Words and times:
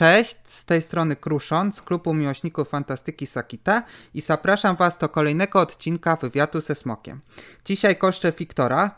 Cześć, 0.00 0.36
z 0.44 0.64
tej 0.64 0.82
strony 0.82 1.16
Kruszon 1.16 1.72
z 1.72 1.82
klubu 1.82 2.14
miłośników 2.14 2.68
fantastyki 2.68 3.26
Sakita 3.26 3.82
i 4.14 4.20
zapraszam 4.20 4.76
Was 4.76 4.98
do 4.98 5.08
kolejnego 5.08 5.60
odcinka 5.60 6.16
wywiadu 6.16 6.60
ze 6.60 6.74
Smokiem. 6.74 7.20
Dzisiaj 7.64 7.96
koszczę 7.96 8.32
Wiktora 8.32 8.90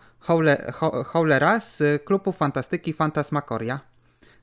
Howlera 1.06 1.60
z 1.60 2.04
klubu 2.04 2.32
fantastyki 2.32 2.92
Fantasmagoria. 2.92 3.80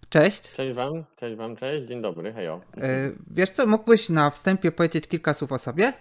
Cześć. 0.09 0.53
Cześć 0.53 0.75
Wam, 0.75 1.03
cześć 1.15 1.37
Wam, 1.37 1.55
cześć, 1.55 1.87
dzień 1.87 2.01
dobry, 2.01 2.33
hejo. 2.33 2.61
E, 2.77 3.11
wiesz 3.31 3.49
co, 3.49 3.67
mógłbyś 3.67 4.09
na 4.09 4.29
wstępie 4.29 4.71
powiedzieć 4.71 5.07
kilka 5.07 5.33
słów 5.33 5.51
o 5.51 5.57
sobie? 5.57 5.93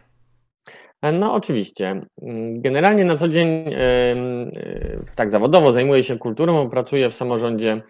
E, 1.02 1.12
no 1.12 1.34
oczywiście. 1.34 2.06
Generalnie 2.52 3.04
na 3.04 3.16
co 3.16 3.28
dzień 3.28 3.64
tak 5.14 5.30
zawodowo 5.30 5.72
zajmuję 5.72 6.04
się 6.04 6.18
kulturą, 6.18 6.70
pracuję 6.70 7.10
w 7.10 7.14
samorządzie, 7.14 7.82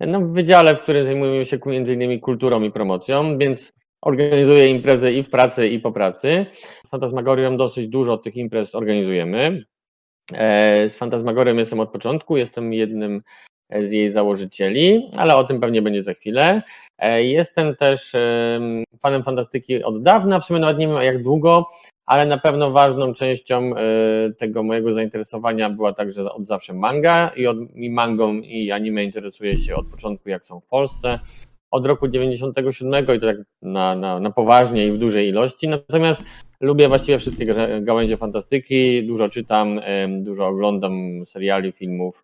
no, 0.00 0.20
w 0.20 0.32
wydziale, 0.32 0.76
w 0.76 0.82
którym 0.82 1.04
zajmuję 1.04 1.44
się 1.44 1.58
m.in. 1.66 2.20
kulturą 2.20 2.62
i 2.62 2.70
promocją, 2.70 3.38
więc 3.38 3.72
organizuję 4.02 4.68
imprezy 4.68 5.12
i 5.12 5.22
w 5.22 5.30
pracy, 5.30 5.68
i 5.68 5.80
po 5.80 5.92
pracy. 5.92 6.46
Fantasmagorią 6.90 7.56
dosyć 7.56 7.88
dużo 7.88 8.18
tych 8.18 8.36
imprez 8.36 8.74
organizujemy. 8.74 9.64
E, 10.32 10.88
z 10.88 10.96
Fantasmagorią 10.96 11.56
jestem 11.56 11.80
od 11.80 11.92
początku, 11.92 12.36
jestem 12.36 12.72
jednym 12.72 13.22
z 13.80 13.90
jej 13.90 14.08
założycieli, 14.08 15.10
ale 15.16 15.36
o 15.36 15.44
tym 15.44 15.60
pewnie 15.60 15.82
będzie 15.82 16.02
za 16.02 16.14
chwilę. 16.14 16.62
E, 16.98 17.24
jestem 17.24 17.76
też 17.76 18.12
fanem 19.02 19.22
fantastyki 19.22 19.84
od 19.84 20.02
dawna, 20.02 20.40
w 20.40 20.44
sumie 20.44 20.60
nawet 20.60 20.78
nie 20.78 20.88
wiem 20.88 21.02
jak 21.02 21.22
długo, 21.22 21.66
ale 22.12 22.26
na 22.26 22.38
pewno 22.38 22.70
ważną 22.70 23.14
częścią 23.14 23.76
e, 23.76 24.32
tego 24.38 24.62
mojego 24.62 24.92
zainteresowania 24.92 25.70
była 25.70 25.92
także 25.92 26.32
od 26.32 26.46
zawsze 26.46 26.74
manga 26.74 27.30
i, 27.36 27.46
od, 27.46 27.56
i 27.74 27.90
mangą 27.90 28.34
i 28.34 28.70
anime 28.70 29.04
interesuję 29.04 29.56
się 29.56 29.76
od 29.76 29.86
początku, 29.86 30.28
jak 30.28 30.46
są 30.46 30.60
w 30.60 30.66
Polsce. 30.66 31.18
Od 31.70 31.86
roku 31.86 32.08
97 32.08 33.04
i 33.04 33.20
to 33.20 33.26
tak 33.26 33.36
na, 33.62 33.96
na, 33.96 34.20
na 34.20 34.30
poważnie 34.30 34.86
i 34.86 34.92
w 34.92 34.98
dużej 34.98 35.28
ilości. 35.28 35.68
Natomiast 35.68 36.22
lubię 36.60 36.88
właściwie 36.88 37.18
wszystkie 37.18 37.46
gałęzie 37.80 38.16
fantastyki, 38.16 39.06
dużo 39.06 39.28
czytam, 39.28 39.80
dużo 40.08 40.46
oglądam 40.46 41.26
seriali, 41.26 41.72
filmów. 41.72 42.22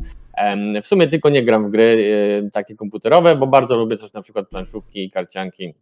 W 0.82 0.86
sumie 0.86 1.06
tylko 1.06 1.30
nie 1.30 1.42
gram 1.42 1.68
w 1.68 1.70
gry 1.70 2.12
e, 2.46 2.50
takie 2.50 2.74
komputerowe, 2.74 3.36
bo 3.36 3.46
bardzo 3.46 3.76
lubię 3.76 3.96
też 3.96 4.12
na 4.12 4.22
przykład 4.22 4.48
planszówki 4.48 5.04
i 5.04 5.10
karcianki 5.10 5.74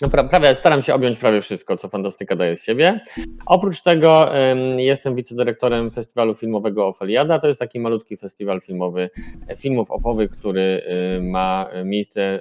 no, 0.00 0.08
prawie 0.08 0.54
staram 0.54 0.82
się 0.82 0.94
objąć 0.94 1.18
prawie 1.18 1.42
wszystko, 1.42 1.76
co 1.76 1.88
fantastyka 1.88 2.36
daje 2.36 2.56
z 2.56 2.64
siebie. 2.64 3.00
Oprócz 3.46 3.82
tego 3.82 4.30
jestem 4.76 5.14
wicedyrektorem 5.14 5.90
festiwalu 5.90 6.34
filmowego 6.34 6.86
Ofeliada. 6.86 7.38
To 7.38 7.48
jest 7.48 7.60
taki 7.60 7.80
malutki 7.80 8.16
festiwal 8.16 8.60
filmowy 8.60 9.10
e, 9.48 9.56
filmów 9.56 9.90
opowych, 9.90 10.30
który 10.30 10.82
y, 11.16 11.22
ma 11.22 11.66
miejsce 11.84 12.40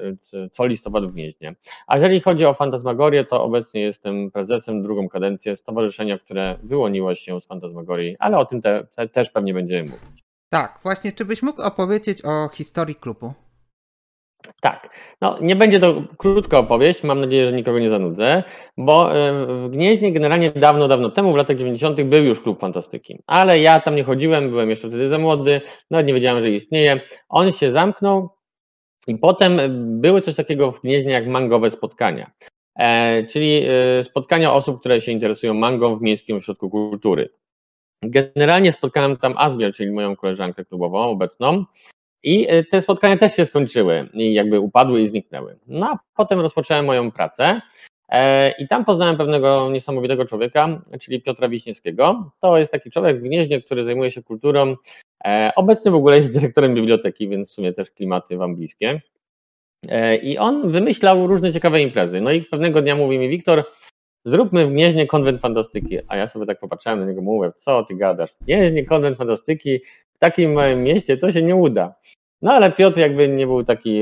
co 0.51 0.65
listopad 0.65 1.05
w 1.05 1.11
Gnieźnie. 1.11 1.55
A 1.87 1.95
jeżeli 1.95 2.21
chodzi 2.21 2.45
o 2.45 2.53
Fantasmagorię, 2.53 3.25
to 3.25 3.43
obecnie 3.43 3.81
jestem 3.81 4.31
prezesem 4.31 4.83
drugą 4.83 5.09
kadencję 5.09 5.55
stowarzyszenia, 5.55 6.17
które 6.17 6.55
wyłoniło 6.63 7.15
się 7.15 7.41
z 7.41 7.45
Fantasmagorii, 7.45 8.15
ale 8.19 8.37
o 8.37 8.45
tym 8.45 8.61
te, 8.61 8.87
te, 8.95 9.07
też 9.07 9.29
pewnie 9.29 9.53
będziemy 9.53 9.83
mówić. 9.83 10.23
Tak, 10.49 10.79
właśnie, 10.83 11.11
czy 11.11 11.25
byś 11.25 11.41
mógł 11.41 11.61
opowiedzieć 11.61 12.25
o 12.25 12.49
historii 12.53 12.95
klubu? 12.95 13.33
Tak, 14.61 14.97
no 15.21 15.37
nie 15.41 15.55
będzie 15.55 15.79
to 15.79 16.03
krótka 16.17 16.57
opowieść, 16.59 17.03
mam 17.03 17.21
nadzieję, 17.21 17.45
że 17.45 17.53
nikogo 17.53 17.79
nie 17.79 17.89
zanudzę, 17.89 18.43
bo 18.77 19.09
w 19.47 19.69
Gnieźnie 19.69 20.13
generalnie 20.13 20.51
dawno, 20.51 20.87
dawno 20.87 21.09
temu, 21.09 21.33
w 21.33 21.35
latach 21.35 21.57
90. 21.57 22.01
był 22.01 22.23
już 22.23 22.41
klub 22.41 22.59
fantastyki, 22.59 23.19
ale 23.27 23.59
ja 23.59 23.79
tam 23.79 23.95
nie 23.95 24.03
chodziłem, 24.03 24.49
byłem 24.49 24.69
jeszcze 24.69 24.87
wtedy 24.87 25.09
za 25.09 25.19
młody, 25.19 25.61
nawet 25.91 26.07
nie 26.07 26.13
wiedziałem, 26.13 26.41
że 26.41 26.49
istnieje. 26.49 27.01
On 27.29 27.51
się 27.51 27.71
zamknął 27.71 28.29
i 29.07 29.17
potem 29.17 29.59
były 30.01 30.21
coś 30.21 30.35
takiego 30.35 30.71
w 30.71 30.81
Gnieźnie 30.81 31.11
jak 31.11 31.27
mangowe 31.27 31.69
spotkania, 31.69 32.31
e, 32.75 33.23
czyli 33.23 33.61
e, 33.67 34.03
spotkania 34.03 34.53
osób, 34.53 34.79
które 34.79 35.01
się 35.01 35.11
interesują 35.11 35.53
mangą 35.53 35.97
w 35.97 36.01
Miejskim 36.01 36.37
Ośrodku 36.37 36.69
Kultury. 36.69 37.29
Generalnie 38.03 38.71
spotkałem 38.71 39.17
tam 39.17 39.33
Azbiel, 39.37 39.73
czyli 39.73 39.91
moją 39.91 40.15
koleżankę 40.15 40.65
klubową 40.65 40.99
obecną, 40.99 41.65
i 42.23 42.45
e, 42.49 42.63
te 42.63 42.81
spotkania 42.81 43.17
też 43.17 43.35
się 43.35 43.45
skończyły 43.45 44.09
i 44.13 44.33
jakby 44.33 44.59
upadły 44.59 45.01
i 45.01 45.07
zniknęły. 45.07 45.59
No 45.67 45.89
a 45.89 45.99
potem 46.15 46.39
rozpocząłem 46.39 46.85
moją 46.85 47.11
pracę 47.11 47.61
e, 48.09 48.51
i 48.51 48.67
tam 48.67 48.85
poznałem 48.85 49.17
pewnego 49.17 49.69
niesamowitego 49.69 50.25
człowieka, 50.25 50.81
czyli 50.99 51.21
Piotra 51.21 51.49
Wiśniewskiego. 51.49 52.31
To 52.41 52.57
jest 52.57 52.71
taki 52.71 52.89
człowiek 52.89 53.19
w 53.19 53.23
Gnieźnie, 53.23 53.61
który 53.61 53.83
zajmuje 53.83 54.11
się 54.11 54.23
kulturą. 54.23 54.75
E, 55.25 55.51
obecnie 55.55 55.91
w 55.91 55.95
ogóle 55.95 56.15
jest 56.15 56.33
dyrektorem 56.33 56.75
biblioteki, 56.75 57.29
więc 57.29 57.49
w 57.49 57.53
sumie 57.53 57.73
też 57.73 57.91
klimaty 57.91 58.37
wam 58.37 58.55
bliskie. 58.55 59.01
I 60.21 60.37
on 60.37 60.71
wymyślał 60.71 61.27
różne 61.27 61.53
ciekawe 61.53 61.81
imprezy. 61.81 62.21
No 62.21 62.31
i 62.31 62.41
pewnego 62.41 62.81
dnia 62.81 62.95
mówi 62.95 63.19
mi, 63.19 63.29
Wiktor, 63.29 63.63
zróbmy 64.25 64.65
w 64.65 64.71
Gnieźnie 64.71 65.07
konwent 65.07 65.41
fantastyki. 65.41 65.97
A 66.07 66.17
ja 66.17 66.27
sobie 66.27 66.45
tak 66.45 66.59
popatrzyłem 66.59 66.99
na 66.99 67.05
niego, 67.05 67.21
mówię, 67.21 67.49
co 67.57 67.83
ty 67.83 67.95
gadasz? 67.95 68.31
W 68.31 68.45
Gnieźnie 68.45 68.85
konwent 68.85 69.17
fantastyki, 69.17 69.79
w 70.19 70.21
takim 70.21 70.53
małym 70.53 70.83
mieście 70.83 71.17
to 71.17 71.31
się 71.31 71.41
nie 71.41 71.55
uda. 71.55 71.95
No 72.41 72.53
ale 72.53 72.71
Piotr 72.71 72.99
jakby 72.99 73.29
nie 73.29 73.47
był 73.47 73.63
taki, 73.63 74.01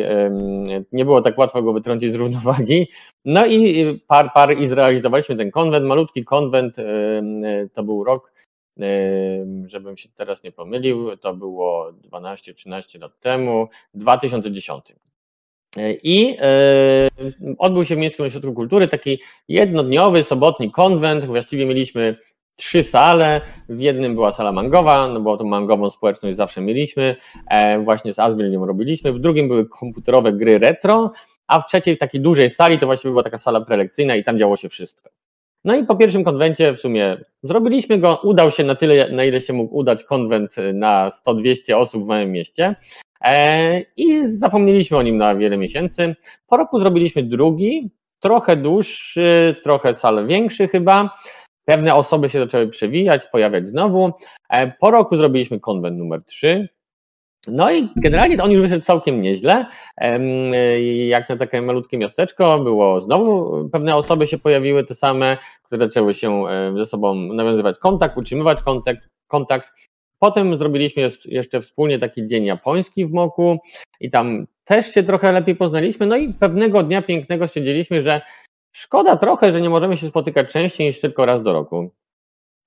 nie 0.92 1.06
było 1.06 1.22
tak 1.22 1.38
łatwo 1.38 1.64
go 1.64 1.74
wytrącić 1.74 2.14
z 2.14 2.16
równowagi. 2.16 2.88
No 3.26 3.46
i 3.46 3.86
par, 4.08 4.34
par 4.34 4.58
i 4.58 4.68
zrealizowaliśmy 4.68 5.36
ten 5.36 5.52
konwent, 5.52 5.86
malutki 5.86 6.24
konwent, 6.24 6.76
to 7.74 7.84
był 7.84 8.04
rok, 8.04 8.32
żebym 9.66 9.98
się 9.98 10.10
teraz 10.16 10.44
nie 10.44 10.52
pomylił, 10.52 11.18
to 11.18 11.34
było 11.34 11.92
12-13 12.12 13.02
lat 13.02 13.20
temu, 13.20 13.68
2010. 13.94 14.96
I 16.04 16.38
odbył 17.58 17.86
się 17.86 17.96
w 17.96 17.98
Miejskim 17.98 18.26
Ośrodku 18.26 18.54
Kultury 18.54 18.88
taki 18.88 19.20
jednodniowy, 19.48 20.24
sobotni 20.24 20.72
konwent. 20.72 21.26
Właściwie 21.26 21.66
mieliśmy 21.66 22.18
trzy 22.58 22.84
sale. 22.84 23.42
W 23.70 23.80
jednym 23.80 24.16
była 24.16 24.32
sala 24.32 24.52
mangowa, 24.52 25.08
no 25.08 25.20
bo 25.20 25.38
tą 25.38 25.46
mangową 25.46 25.90
społeczność 25.90 26.38
zawsze 26.38 26.62
mieliśmy. 26.62 27.16
E, 27.50 27.80
właśnie 27.80 28.14
z 28.14 28.20
Asbiel 28.20 28.60
robiliśmy. 28.60 29.14
W 29.14 29.20
drugim 29.20 29.48
były 29.48 29.70
komputerowe 29.70 30.34
gry 30.34 30.60
retro, 30.60 31.12
a 31.48 31.62
w 31.62 31.66
trzeciej, 31.66 31.98
takiej 31.98 32.22
dużej 32.22 32.50
sali, 32.50 32.80
to 32.80 32.86
właściwie 32.86 33.12
była 33.12 33.24
taka 33.24 33.38
sala 33.38 33.62
prelekcyjna 33.62 34.16
i 34.16 34.24
tam 34.24 34.40
działo 34.40 34.58
się 34.58 34.70
wszystko. 34.70 35.10
No 35.66 35.76
i 35.76 35.84
po 35.84 35.96
pierwszym 35.96 36.24
konwencie 36.24 36.74
w 36.74 36.80
sumie 36.80 37.18
zrobiliśmy 37.44 37.98
go, 37.98 38.20
udał 38.24 38.52
się 38.52 38.64
na 38.64 38.76
tyle, 38.76 39.10
na 39.12 39.24
ile 39.24 39.42
się 39.42 39.54
mógł 39.54 39.78
udać 39.78 40.04
konwent 40.04 40.56
na 40.74 41.10
100-200 41.10 41.76
osób 41.76 42.04
w 42.04 42.08
małym 42.08 42.32
mieście 42.32 42.76
e, 43.22 43.82
i 43.98 44.26
zapomnieliśmy 44.26 44.98
o 44.98 45.02
nim 45.02 45.18
na 45.18 45.36
wiele 45.36 45.58
miesięcy. 45.58 46.16
Po 46.48 46.58
roku 46.58 46.80
zrobiliśmy 46.80 47.24
drugi, 47.24 47.92
trochę 48.20 48.58
dłuższy, 48.58 49.56
trochę 49.64 49.94
sal 49.94 50.28
większy 50.28 50.68
chyba, 50.68 51.16
Pewne 51.70 51.96
osoby 51.96 52.30
się 52.30 52.40
zaczęły 52.40 52.68
przewijać, 52.68 53.26
pojawiać 53.26 53.68
znowu. 53.68 54.12
E, 54.50 54.72
po 54.72 54.92
roku 54.92 55.16
zrobiliśmy 55.16 55.60
konwent 55.60 55.98
numer 55.98 56.24
3. 56.26 56.70
No 57.48 57.72
i 57.72 57.90
generalnie 57.96 58.44
on 58.44 58.52
już 58.52 58.62
wyszedł 58.62 58.86
całkiem 58.86 59.22
nieźle. 59.22 59.66
Jak 61.08 61.30
na 61.30 61.38
takie 61.38 61.62
malutkie 61.62 61.98
miasteczko, 61.98 62.60
było 62.60 63.02
znowu 63.02 63.70
pewne 63.70 63.96
osoby 63.96 64.28
się 64.28 64.38
pojawiły, 64.38 64.84
te 64.84 64.96
same, 64.96 65.38
które 65.64 65.86
zaczęły 65.86 66.14
się 66.14 66.44
ze 66.78 66.86
sobą 66.86 67.16
nawiązywać 67.16 67.80
kontakt, 67.80 68.18
utrzymywać 68.18 68.62
kontakt. 68.62 69.08
kontakt. 69.28 69.68
Potem 70.20 70.58
zrobiliśmy 70.58 71.08
jeszcze 71.26 71.62
wspólnie 71.62 72.00
taki 72.00 72.26
dzień 72.26 72.46
japoński 72.46 73.06
w 73.06 73.12
Moku 73.12 73.58
i 74.00 74.12
tam 74.12 74.48
też 74.64 74.94
się 74.94 75.04
trochę 75.04 75.32
lepiej 75.32 75.56
poznaliśmy. 75.56 76.06
No 76.06 76.18
i 76.18 76.34
pewnego 76.34 76.84
dnia 76.84 77.02
pięknego 77.02 77.48
stwierdziliśmy, 77.48 78.02
że 78.02 78.22
Szkoda 78.80 79.18
trochę, 79.18 79.54
że 79.54 79.62
nie 79.62 79.70
możemy 79.70 79.98
się 79.98 80.08
spotykać 80.08 80.52
częściej 80.52 80.88
niż 80.88 81.00
tylko 81.00 81.26
raz 81.26 81.42
do 81.42 81.54
roku. 81.54 81.92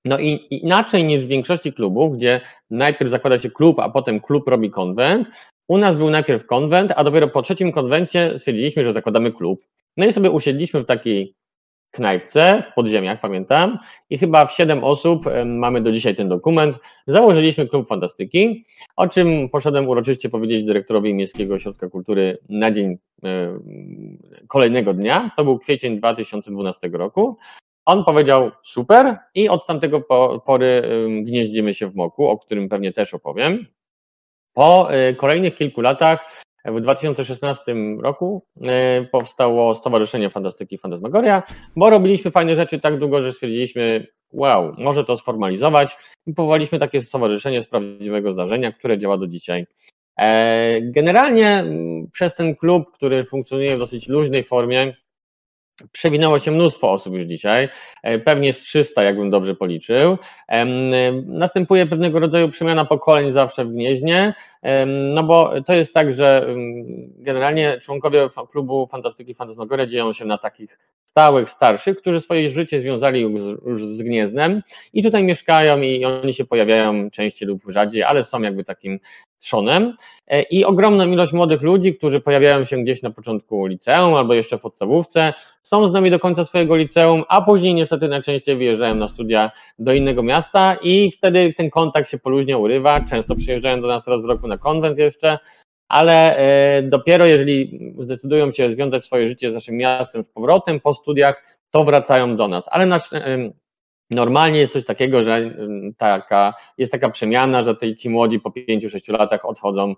No 0.05 0.19
i 0.19 0.47
inaczej 0.49 1.03
niż 1.03 1.23
w 1.23 1.27
większości 1.27 1.73
klubów, 1.73 2.17
gdzie 2.17 2.41
najpierw 2.69 3.11
zakłada 3.11 3.37
się 3.37 3.51
klub, 3.51 3.79
a 3.79 3.89
potem 3.89 4.19
klub 4.19 4.47
robi 4.47 4.71
konwent. 4.71 5.27
U 5.67 5.77
nas 5.77 5.95
był 5.95 6.09
najpierw 6.09 6.45
konwent, 6.45 6.93
a 6.95 7.03
dopiero 7.03 7.27
po 7.27 7.41
trzecim 7.41 7.71
konwencie 7.71 8.39
stwierdziliśmy, 8.39 8.83
że 8.83 8.93
zakładamy 8.93 9.31
klub. 9.31 9.61
No 9.97 10.05
i 10.05 10.13
sobie 10.13 10.31
usiedliśmy 10.31 10.83
w 10.83 10.85
takiej 10.85 11.35
knajpce 11.91 12.63
podziemiach, 12.75 13.21
pamiętam, 13.21 13.79
i 14.09 14.17
chyba 14.17 14.45
w 14.45 14.51
siedem 14.51 14.83
osób, 14.83 15.25
mamy 15.45 15.81
do 15.81 15.91
dzisiaj 15.91 16.15
ten 16.15 16.29
dokument, 16.29 16.79
założyliśmy 17.07 17.67
klub 17.67 17.87
fantastyki, 17.87 18.65
o 18.95 19.07
czym 19.07 19.49
poszedłem 19.49 19.87
uroczyście 19.87 20.29
powiedzieć 20.29 20.65
dyrektorowi 20.65 21.13
Miejskiego 21.13 21.55
Ośrodka 21.55 21.89
Kultury 21.89 22.37
na 22.49 22.71
dzień 22.71 22.97
kolejnego 24.47 24.93
dnia, 24.93 25.31
to 25.37 25.43
był 25.43 25.59
kwiecień 25.59 25.97
2012 25.97 26.89
roku. 26.93 27.37
On 27.85 28.03
powiedział 28.03 28.51
super 28.63 29.17
i 29.35 29.49
od 29.49 29.67
tamtego 29.67 30.01
pory 30.45 30.83
gnieździmy 31.21 31.73
się 31.73 31.87
w 31.87 31.95
Moku, 31.95 32.27
o 32.27 32.37
którym 32.37 32.69
pewnie 32.69 32.93
też 32.93 33.13
opowiem. 33.13 33.65
Po 34.53 34.93
e, 34.93 35.13
kolejnych 35.13 35.55
kilku 35.55 35.81
latach 35.81 36.40
w 36.65 36.81
2016 36.81 37.75
roku 38.01 38.45
e, 38.61 39.05
powstało 39.05 39.75
Stowarzyszenie 39.75 40.29
Fantastyki 40.29 40.77
Fantasmagoria, 40.77 41.43
bo 41.75 41.89
robiliśmy 41.89 42.31
fajne 42.31 42.55
rzeczy 42.55 42.79
tak 42.79 42.99
długo, 42.99 43.21
że 43.21 43.31
stwierdziliśmy, 43.31 44.07
wow, 44.31 44.75
może 44.77 45.05
to 45.05 45.17
sformalizować 45.17 45.97
i 46.25 46.33
powołaliśmy 46.33 46.79
takie 46.79 47.01
stowarzyszenie 47.01 47.61
z 47.61 47.67
prawdziwego 47.67 48.31
zdarzenia, 48.31 48.71
które 48.71 48.97
działa 48.97 49.17
do 49.17 49.27
dzisiaj. 49.27 49.65
Generalnie 50.81 51.63
przez 52.11 52.35
ten 52.35 52.55
klub, 52.55 52.91
który 52.93 53.23
funkcjonuje 53.23 53.75
w 53.75 53.79
dosyć 53.79 54.07
luźnej 54.07 54.43
formie, 54.43 54.93
Przewinęło 55.91 56.39
się 56.39 56.51
mnóstwo 56.51 56.91
osób 56.91 57.13
już 57.13 57.25
dzisiaj, 57.25 57.69
e, 58.03 58.19
pewnie 58.19 58.53
z 58.53 58.59
300, 58.59 59.03
jakbym 59.03 59.29
dobrze 59.29 59.55
policzył. 59.55 60.17
Następuje 61.25 61.85
pewnego 61.85 62.19
rodzaju 62.19 62.49
przemiana 62.49 62.85
pokoleń 62.85 63.33
zawsze 63.33 63.65
w 63.65 63.71
Gnieźnie, 63.71 64.33
no 64.87 65.23
bo 65.23 65.61
to 65.61 65.73
jest 65.73 65.93
tak, 65.93 66.13
że 66.13 66.47
generalnie 67.17 67.79
członkowie 67.81 68.29
klubu 68.51 68.87
Fantastyki 68.91 69.35
Fantasmagoria 69.35 69.87
dzieją 69.87 70.13
się 70.13 70.25
na 70.25 70.37
takich 70.37 70.79
stałych, 71.05 71.49
starszych, 71.49 71.97
którzy 71.97 72.19
swoje 72.19 72.49
życie 72.49 72.79
związali 72.79 73.21
już 73.65 73.85
z 73.85 74.01
Gniezdem 74.01 74.61
i 74.93 75.03
tutaj 75.03 75.23
mieszkają 75.23 75.81
i 75.81 76.05
oni 76.05 76.33
się 76.33 76.45
pojawiają 76.45 77.11
częściej 77.11 77.47
lub 77.47 77.61
rzadziej, 77.67 78.03
ale 78.03 78.23
są 78.23 78.41
jakby 78.41 78.63
takim 78.63 78.99
trzonem. 79.39 79.97
E, 80.27 80.41
i 80.41 80.65
ogromną 80.65 81.11
ilość 81.11 81.33
młodych 81.33 81.61
ludzi, 81.61 81.95
którzy 81.95 82.21
pojawiają 82.21 82.65
się 82.65 82.77
gdzieś 82.77 83.01
na 83.01 83.11
początku 83.11 83.65
liceum 83.65 84.13
albo 84.13 84.33
jeszcze 84.33 84.57
w 84.57 84.61
podstawówce, 84.61 85.33
są 85.63 85.85
z 85.85 85.91
nami 85.91 86.11
do 86.11 86.19
końca 86.19 86.45
swojego 86.45 86.75
liceum, 86.75 87.23
a 87.29 87.41
później 87.41 87.73
niestety 87.73 88.07
najczęściej 88.07 88.57
wyjeżdżają 88.57 88.95
na 88.95 89.07
studia 89.07 89.51
do 89.79 89.93
innego 89.93 90.23
miasta 90.23 90.77
i 90.81 91.11
wtedy 91.17 91.53
ten 91.57 91.69
kontakt 91.69 92.09
się 92.09 92.17
poluźnie 92.17 92.57
urywa, 92.57 93.01
często 93.01 93.35
przyjeżdżają 93.35 93.81
do 93.81 93.87
nas 93.87 94.07
raz 94.07 94.21
w 94.21 94.25
roku 94.25 94.47
na 94.47 94.57
konwent 94.57 94.97
jeszcze, 94.97 95.39
ale 95.89 96.37
e, 96.37 96.83
dopiero 96.83 97.25
jeżeli 97.25 97.79
zdecydują 97.95 98.51
się 98.51 98.73
związać 98.73 99.05
swoje 99.05 99.27
życie 99.27 99.49
z 99.49 99.53
naszym 99.53 99.77
miastem 99.77 100.23
z 100.23 100.33
powrotem 100.33 100.79
po 100.79 100.93
studiach, 100.93 101.43
to 101.71 101.83
wracają 101.83 102.35
do 102.35 102.47
nas. 102.47 102.63
Ale 102.67 102.85
nasz, 102.85 103.09
Normalnie 104.11 104.59
jest 104.59 104.73
coś 104.73 104.85
takiego, 104.85 105.23
że 105.23 105.51
taka, 105.97 106.53
jest 106.77 106.91
taka 106.91 107.09
przemiana, 107.09 107.63
że 107.63 107.75
ci 107.97 108.09
młodzi 108.09 108.39
po 108.39 108.49
5-6 108.49 109.11
latach 109.11 109.45
odchodzą 109.45 109.95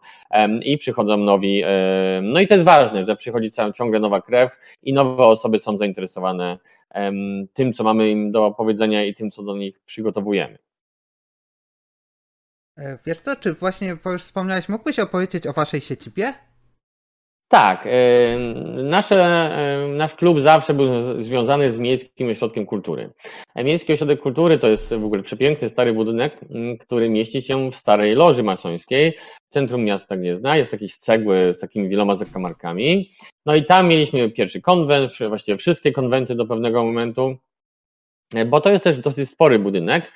i 0.61 0.77
przychodzą 0.77 1.17
nowi. 1.17 1.63
No 2.21 2.39
i 2.39 2.47
to 2.47 2.53
jest 2.53 2.65
ważne, 2.65 3.05
że 3.05 3.15
przychodzi 3.15 3.51
ciągle 3.75 3.99
nowa 3.99 4.21
krew 4.21 4.51
i 4.83 4.93
nowe 4.93 5.23
osoby 5.23 5.59
są 5.59 5.77
zainteresowane 5.77 6.57
tym, 7.53 7.73
co 7.73 7.83
mamy 7.83 8.09
im 8.09 8.31
do 8.31 8.51
powiedzenia 8.51 9.03
i 9.03 9.15
tym, 9.15 9.31
co 9.31 9.43
do 9.43 9.57
nich 9.57 9.79
przygotowujemy. 9.79 10.57
E, 12.77 12.99
wiesz 13.05 13.19
co, 13.19 13.35
czy 13.35 13.53
właśnie, 13.53 13.97
bo 14.03 14.11
już 14.11 14.23
wspomniałeś, 14.23 14.69
mógłbyś 14.69 14.99
opowiedzieć 14.99 15.47
o 15.47 15.53
waszej 15.53 15.81
siedzibie? 15.81 16.33
Tak, 17.53 17.87
nasze, 18.83 19.49
nasz 19.89 20.15
klub 20.15 20.41
zawsze 20.41 20.73
był 20.73 21.23
związany 21.23 21.71
z 21.71 21.79
Miejskim 21.79 22.29
Ośrodkiem 22.29 22.65
Kultury. 22.65 23.09
Miejski 23.55 23.93
Ośrodek 23.93 24.21
Kultury 24.21 24.59
to 24.59 24.67
jest 24.67 24.93
w 24.93 25.05
ogóle 25.05 25.23
przepiękny, 25.23 25.69
stary 25.69 25.93
budynek, 25.93 26.39
który 26.79 27.09
mieści 27.09 27.41
się 27.41 27.71
w 27.71 27.75
starej 27.75 28.15
loży 28.15 28.43
masońskiej 28.43 29.13
w 29.49 29.53
centrum 29.53 29.83
miasta 29.83 30.17
Gniezna. 30.17 30.57
Jest 30.57 30.73
jakiś 30.73 30.97
cegły 30.97 31.53
z 31.57 31.59
takimi 31.59 31.89
wieloma 31.89 32.15
zakamarkami. 32.15 33.11
No 33.45 33.55
i 33.55 33.65
tam 33.65 33.87
mieliśmy 33.87 34.29
pierwszy 34.29 34.61
konwent, 34.61 35.11
właściwie 35.29 35.57
wszystkie 35.57 35.91
konwenty 35.91 36.35
do 36.35 36.45
pewnego 36.45 36.85
momentu, 36.85 37.35
bo 38.45 38.61
to 38.61 38.69
jest 38.69 38.83
też 38.83 38.97
dosyć 38.97 39.29
spory 39.29 39.59
budynek. 39.59 40.11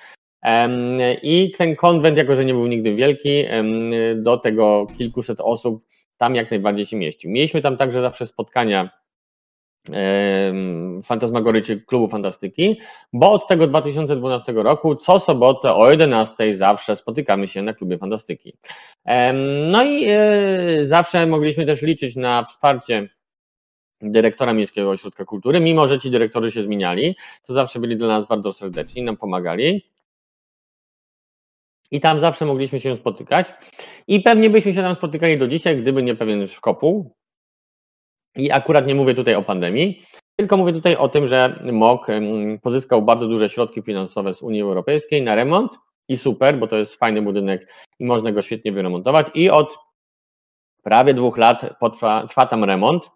I 1.24 1.52
ten 1.58 1.76
konwent, 1.76 2.18
jako 2.18 2.36
że 2.36 2.46
nie 2.46 2.54
był 2.54 2.68
nigdy 2.68 2.96
wielki, 2.96 3.44
do 4.16 4.38
tego 4.38 4.88
kilkuset 4.98 5.42
osób 5.42 5.84
tam 6.18 6.36
jak 6.36 6.52
najbardziej 6.52 6.86
się 6.86 6.98
mieścił. 6.98 7.32
Mieliśmy 7.32 7.62
tam 7.62 7.78
także 7.78 8.02
zawsze 8.02 8.26
spotkania 8.26 8.90
Fantasmagory 11.04 11.62
czy 11.62 11.82
Klubu 11.82 12.08
Fantastyki, 12.08 12.80
bo 13.14 13.32
od 13.32 13.48
tego 13.48 13.68
2012 13.68 14.52
roku 14.52 14.96
co 14.96 15.20
sobotę 15.20 15.74
o 15.74 15.92
11 15.92 16.56
zawsze 16.56 16.96
spotykamy 16.96 17.48
się 17.48 17.62
na 17.62 17.74
Klubie 17.74 17.98
Fantastyki. 17.98 18.58
No 19.72 19.84
i 19.84 20.06
e, 20.08 20.86
zawsze 20.86 21.28
mogliśmy 21.28 21.66
też 21.66 21.82
liczyć 21.82 22.16
na 22.16 22.44
wsparcie 22.44 23.10
dyrektora 24.02 24.54
Miejskiego 24.54 24.90
Ośrodka 24.90 25.26
Kultury, 25.26 25.60
mimo 25.60 25.88
że 25.88 26.00
ci 26.00 26.12
dyrektorzy 26.12 26.52
się 26.52 26.64
zmieniali, 26.64 27.16
to 27.44 27.54
zawsze 27.54 27.80
byli 27.80 27.98
dla 27.98 28.08
nas 28.08 28.28
bardzo 28.28 28.54
serdeczni, 28.54 29.04
nam 29.04 29.18
pomagali. 29.18 29.86
I 31.92 32.02
tam 32.02 32.20
zawsze 32.22 32.46
mogliśmy 32.46 32.80
się 32.80 32.96
spotykać. 32.96 33.54
I 34.08 34.20
pewnie 34.22 34.50
byśmy 34.50 34.74
się 34.74 34.82
tam 34.82 34.96
spotykali 34.96 35.38
do 35.38 35.48
dzisiaj, 35.48 35.78
gdyby 35.78 36.04
nie 36.04 36.16
pewien 36.16 36.48
szkopuł. 36.48 37.16
I 38.36 38.52
akurat 38.52 38.88
nie 38.88 38.96
mówię 38.96 39.16
tutaj 39.16 39.36
o 39.36 39.44
pandemii, 39.44 40.04
tylko 40.36 40.58
mówię 40.58 40.74
tutaj 40.74 40.96
o 40.96 41.10
tym, 41.10 41.28
że 41.28 41.64
MOK 41.74 42.08
pozyskał 42.62 43.02
bardzo 43.02 43.28
duże 43.28 43.50
środki 43.50 43.82
finansowe 43.82 44.34
z 44.34 44.42
Unii 44.42 44.62
Europejskiej 44.62 45.22
na 45.22 45.36
remont 45.36 45.72
i 46.08 46.18
super, 46.18 46.58
bo 46.58 46.68
to 46.68 46.78
jest 46.78 46.96
fajny 46.96 47.22
budynek 47.22 47.74
i 48.00 48.06
można 48.06 48.32
go 48.32 48.42
świetnie 48.42 48.72
wyremontować. 48.72 49.28
I 49.34 49.50
od 49.50 49.78
prawie 50.84 51.14
dwóch 51.14 51.38
lat 51.38 51.76
potrwa, 51.80 52.28
trwa 52.28 52.46
tam 52.46 52.64
remont. 52.64 53.10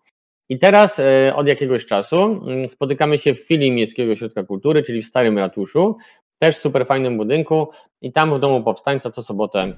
I 0.50 0.60
teraz 0.60 1.00
e, 1.00 1.36
od 1.36 1.48
jakiegoś 1.48 1.86
czasu 1.86 2.42
spotykamy 2.70 3.18
się 3.18 3.36
w 3.36 3.40
filii 3.40 3.72
Miejskiego 3.72 4.12
Ośrodka 4.12 4.44
Kultury, 4.44 4.84
czyli 4.84 5.02
w 5.02 5.06
Starym 5.06 5.38
Ratuszu, 5.38 5.98
też 6.40 6.58
super 6.58 6.88
fajnym 6.88 7.18
budynku 7.18 7.68
i 8.02 8.14
tam 8.14 8.38
w 8.38 8.40
Domu 8.40 8.64
Powstańca 8.64 9.12
co 9.12 9.24
sobotę 9.24 9.74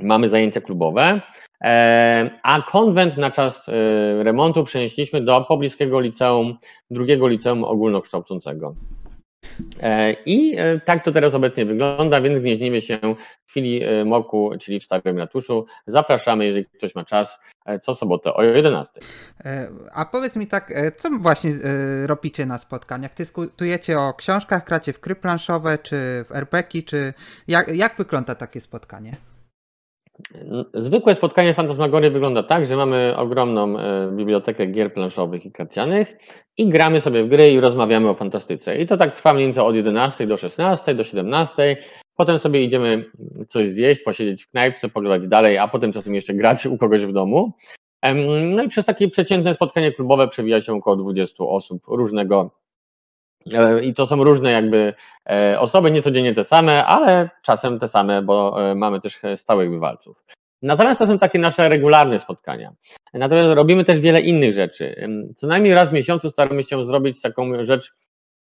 mamy 0.00 0.28
zajęcia 0.28 0.60
klubowe, 0.60 1.20
e, 1.64 2.30
a 2.42 2.62
konwent 2.62 3.16
na 3.16 3.30
czas 3.30 3.68
e, 3.68 3.72
remontu 4.22 4.64
przenieśliśmy 4.64 5.20
do 5.20 5.40
pobliskiego 5.40 6.00
liceum, 6.00 6.58
drugiego 6.90 7.28
liceum 7.28 7.64
ogólnokształcącego. 7.64 8.74
E, 9.82 10.12
I 10.26 10.56
tak 10.84 11.04
to 11.04 11.12
teraz 11.12 11.34
obecnie 11.34 11.64
wygląda, 11.64 12.20
więc 12.20 12.38
gnieźnimy 12.42 12.82
się 12.82 12.98
w 13.46 13.50
chwili 13.50 13.82
moku, 14.04 14.50
czyli 14.60 14.80
w 14.80 14.84
Starym 14.84 15.18
Ratuszu. 15.18 15.66
Zapraszamy, 15.86 16.46
jeżeli 16.46 16.64
ktoś 16.64 16.94
ma 16.94 17.04
czas, 17.04 17.38
co 17.82 17.94
sobotę 17.94 18.34
o 18.34 18.42
11. 18.42 18.92
A 19.94 20.04
powiedz 20.04 20.36
mi 20.36 20.46
tak, 20.46 20.72
co 20.96 21.10
właśnie 21.10 21.50
robicie 22.06 22.46
na 22.46 22.58
spotkaniach? 22.58 23.14
Dyskutujecie 23.14 23.98
o 23.98 24.14
książkach, 24.14 24.64
kracie 24.64 24.92
w 24.92 25.00
gry 25.00 25.14
planszowe, 25.14 25.78
czy 25.78 25.96
w 25.96 26.32
RPG, 26.32 26.82
czy 26.82 27.14
jak, 27.48 27.68
jak 27.68 27.96
wygląda 27.96 28.34
takie 28.34 28.60
spotkanie? 28.60 29.16
Zwykłe 30.74 31.14
spotkanie 31.14 31.54
Fantasmagory 31.54 32.10
wygląda 32.10 32.42
tak, 32.42 32.66
że 32.66 32.76
mamy 32.76 33.14
ogromną 33.16 33.78
e, 33.78 34.10
bibliotekę 34.12 34.66
gier 34.66 34.94
planszowych 34.94 35.46
i 35.46 35.52
karcianych 35.52 36.16
i 36.56 36.68
gramy 36.68 37.00
sobie 37.00 37.24
w 37.24 37.28
gry 37.28 37.52
i 37.52 37.60
rozmawiamy 37.60 38.08
o 38.08 38.14
fantastyce. 38.14 38.78
I 38.78 38.86
to 38.86 38.96
tak 38.96 39.16
trwa 39.16 39.34
mniej 39.34 39.46
więcej 39.46 39.64
od 39.64 39.74
11 39.74 40.26
do 40.26 40.36
16, 40.36 40.94
do 40.94 41.04
17. 41.04 41.76
Potem 42.16 42.38
sobie 42.38 42.64
idziemy 42.64 43.04
coś 43.48 43.68
zjeść, 43.68 44.02
posiedzieć 44.02 44.44
w 44.44 44.50
knajpce, 44.50 44.88
pogadać 44.88 45.28
dalej, 45.28 45.58
a 45.58 45.68
potem 45.68 45.92
czasem 45.92 46.14
jeszcze 46.14 46.34
grać 46.34 46.66
u 46.66 46.78
kogoś 46.78 47.06
w 47.06 47.12
domu. 47.12 47.52
No 48.50 48.62
i 48.62 48.68
przez 48.68 48.84
takie 48.84 49.08
przeciętne 49.08 49.54
spotkanie 49.54 49.92
klubowe 49.92 50.28
przewija 50.28 50.60
się 50.60 50.74
około 50.74 50.96
20 50.96 51.44
osób 51.44 51.82
różnego 51.88 52.50
I 53.82 53.94
to 53.94 54.06
są 54.06 54.24
różne 54.24 54.50
jakby 54.50 54.94
e, 55.30 55.60
osoby, 55.60 55.90
nie 55.90 56.02
codziennie 56.02 56.34
te 56.34 56.44
same, 56.44 56.86
ale 56.86 57.30
czasem 57.42 57.78
te 57.78 57.88
same, 57.88 58.22
bo 58.22 58.70
e, 58.70 58.74
mamy 58.74 59.00
też 59.00 59.20
stałych 59.36 59.70
bywalców. 59.70 60.24
Natomiast 60.62 60.98
to 60.98 61.06
są 61.06 61.18
takie 61.18 61.38
nasze 61.38 61.68
regularne 61.68 62.18
spotkania. 62.18 62.72
Natomiast 63.14 63.50
robimy 63.50 63.84
też 63.84 64.00
wiele 64.00 64.20
innych 64.20 64.52
rzeczy. 64.52 65.08
Co 65.36 65.46
najmniej 65.46 65.74
raz 65.74 65.90
w 65.90 65.92
miesiącu 65.92 66.30
staramy 66.30 66.62
się 66.62 66.86
zrobić 66.86 67.20
taką 67.20 67.64
rzecz 67.64 67.92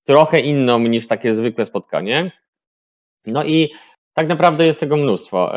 trochę 0.05 0.41
inną 0.41 0.79
niż 0.79 1.07
takie 1.07 1.33
zwykłe 1.33 1.65
spotkanie. 1.65 2.33
No 3.27 3.45
i 3.45 3.71
tak 4.21 4.29
naprawdę 4.29 4.67
jest 4.67 4.81
tego 4.81 4.97
mnóstwo. 4.97 5.53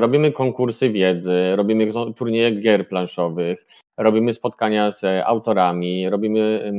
Robimy 0.00 0.32
konkursy 0.32 0.90
wiedzy, 0.90 1.56
robimy 1.56 1.92
turnieje 2.16 2.50
gier 2.50 2.88
planszowych, 2.88 3.66
robimy 3.96 4.32
spotkania 4.32 4.90
z 4.90 5.04
autorami, 5.26 6.10
robimy 6.10 6.72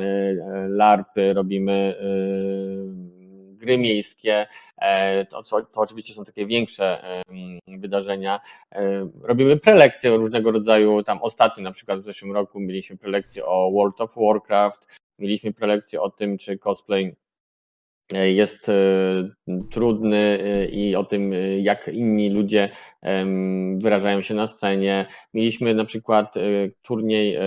e, 0.00 0.68
larpy, 0.68 1.32
robimy 1.32 1.72
e, 1.72 2.04
gry 3.56 3.78
miejskie. 3.78 4.46
E, 4.78 5.24
to, 5.24 5.42
to, 5.42 5.62
to 5.62 5.80
oczywiście 5.80 6.14
są 6.14 6.24
takie 6.24 6.46
większe 6.46 7.02
wydarzenia. 7.68 8.40
Robimy 9.22 9.56
prelekcje 9.56 10.16
różnego 10.16 10.52
rodzaju. 10.52 11.02
Tam 11.02 11.22
ostatnio, 11.22 11.62
na 11.62 11.72
przykład 11.72 12.00
w 12.00 12.04
zeszłym 12.04 12.32
roku, 12.32 12.60
mieliśmy 12.60 12.96
prelekcję 12.96 13.46
o 13.46 13.70
World 13.70 14.00
of 14.00 14.10
Warcraft, 14.16 14.86
mieliśmy 15.18 15.52
prelekcję 15.52 16.02
o 16.02 16.10
tym, 16.10 16.38
czy 16.38 16.58
cosplay 16.58 17.16
jest 18.12 18.68
e, 18.68 18.74
trudny 19.70 20.38
e, 20.42 20.66
i 20.66 20.96
o 20.96 21.04
tym, 21.04 21.32
e, 21.32 21.58
jak 21.58 21.88
inni 21.88 22.30
ludzie 22.30 22.68
wyrażają 23.76 24.20
się 24.20 24.34
na 24.34 24.46
scenie. 24.46 25.06
Mieliśmy 25.34 25.74
na 25.74 25.84
przykład 25.84 26.34
turniej, 26.82 27.38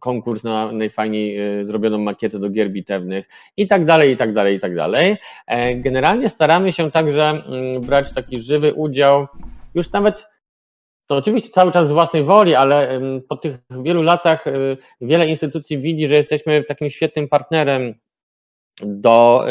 konkurs 0.00 0.42
na 0.42 0.72
najfajniej 0.72 1.38
zrobioną 1.64 1.98
makietę 1.98 2.38
do 2.38 2.50
gier 2.50 2.70
bitewnych 2.70 3.26
i 3.56 3.66
tak 3.66 3.84
dalej, 3.84 4.12
i 4.12 4.16
tak 4.16 4.34
dalej, 4.34 4.56
i 4.56 4.60
tak 4.60 4.74
dalej. 4.74 5.16
Generalnie 5.74 6.28
staramy 6.28 6.72
się 6.72 6.90
także 6.90 7.42
brać 7.80 8.12
taki 8.12 8.40
żywy 8.40 8.74
udział, 8.74 9.26
już 9.74 9.92
nawet 9.92 10.26
to 11.06 11.16
oczywiście 11.16 11.50
cały 11.50 11.72
czas 11.72 11.88
z 11.88 11.92
własnej 11.92 12.24
woli, 12.24 12.54
ale 12.54 13.00
po 13.28 13.36
tych 13.36 13.58
wielu 13.70 14.02
latach 14.02 14.44
wiele 15.00 15.28
instytucji 15.28 15.78
widzi, 15.78 16.06
że 16.06 16.14
jesteśmy 16.14 16.62
takim 16.62 16.90
świetnym 16.90 17.28
partnerem 17.28 17.94
do, 18.82 19.44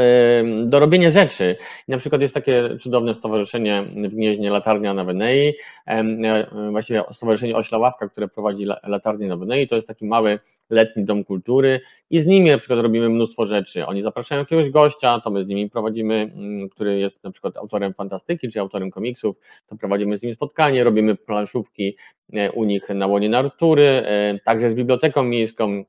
do 0.66 0.80
robienia 0.80 1.10
rzeczy. 1.10 1.56
Na 1.88 1.98
przykład 1.98 2.22
jest 2.22 2.34
takie 2.34 2.78
cudowne 2.82 3.14
stowarzyszenie 3.14 3.84
w 3.96 4.08
Gnieźnie 4.08 4.50
Latarnia 4.50 4.94
na 4.94 5.04
Wenei, 5.04 5.54
e, 5.86 6.72
właściwie 6.72 7.04
Stowarzyszenie 7.12 7.56
Ośla 7.56 7.78
Ławka, 7.78 8.10
które 8.10 8.28
prowadzi 8.28 8.66
latarnię 8.84 9.28
na 9.28 9.38
Wenei, 9.38 9.68
to 9.68 9.76
jest 9.76 9.88
taki 9.88 10.06
mały 10.06 10.40
letni 10.70 11.06
dom 11.06 11.24
kultury 11.24 11.80
i 12.10 12.22
z 12.22 12.26
nimi 12.26 12.50
na 12.50 12.58
przykład 12.58 12.80
robimy 12.80 13.10
mnóstwo 13.10 13.46
rzeczy. 13.46 13.86
Oni 13.86 14.02
zapraszają 14.02 14.40
jakiegoś 14.40 14.70
gościa, 14.70 15.22
to 15.24 15.32
my 15.32 15.44
z 15.44 15.48
nimi 15.48 15.70
prowadzimy, 15.70 16.16
mm, 16.16 16.70
który 16.70 17.00
jest 17.00 17.24
na 17.24 17.32
przykład 17.32 17.58
autorem 17.58 17.94
fantastyki 17.94 18.50
czy 18.50 18.60
autorem 18.60 18.92
komiksów, 18.92 19.36
to 19.68 19.76
prowadzimy 19.76 20.18
z 20.18 20.24
nim 20.24 20.36
spotkanie, 20.36 20.84
robimy 20.84 21.16
planszówki 21.16 21.98
e, 22.34 22.52
u 22.52 22.64
nich 22.64 22.90
na 22.90 23.08
łonie 23.08 23.30
natury, 23.30 24.04
także 24.44 24.70
z 24.70 24.74
biblioteką 24.74 25.24
miejską, 25.24 25.84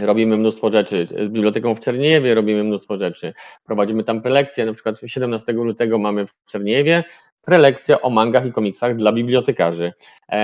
Robimy 0.00 0.36
mnóstwo 0.36 0.72
rzeczy. 0.72 1.08
Z 1.10 1.28
biblioteką 1.28 1.74
w 1.74 1.80
Czerniewie 1.80 2.34
robimy 2.34 2.64
mnóstwo 2.64 2.98
rzeczy. 2.98 3.32
Prowadzimy 3.64 4.04
tam 4.04 4.22
prelekcje. 4.22 4.66
Na 4.66 4.72
przykład 4.74 5.00
17 5.06 5.52
lutego 5.52 5.98
mamy 5.98 6.26
w 6.26 6.32
Czerniewie 6.46 7.04
prelekcję 7.46 8.02
o 8.02 8.10
mangach 8.10 8.46
i 8.46 8.52
komiksach 8.52 8.96
dla 8.96 9.12
bibliotekarzy, 9.12 9.92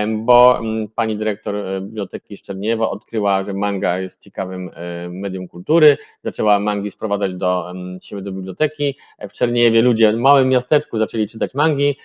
bo 0.07 0.59
mm, 0.59 0.87
pani 0.95 1.17
dyrektor 1.17 1.55
e, 1.55 1.81
Biblioteki 1.81 2.37
Szczerniewa 2.37 2.89
odkryła, 2.89 3.43
że 3.43 3.53
manga 3.53 3.99
jest 3.99 4.21
ciekawym 4.21 4.71
e, 4.73 5.09
medium 5.09 5.47
kultury, 5.47 5.97
zaczęła 6.23 6.59
mangi 6.59 6.91
sprowadzać 6.91 7.33
do 7.35 7.73
siebie 8.01 8.21
do 8.21 8.31
biblioteki. 8.31 8.97
W 9.29 9.31
Czerniewie 9.31 9.81
ludzie 9.81 10.13
w 10.13 10.17
małym 10.17 10.49
miasteczku 10.49 10.97
zaczęli 10.97 11.27
czytać 11.27 11.53
mangi, 11.53 11.95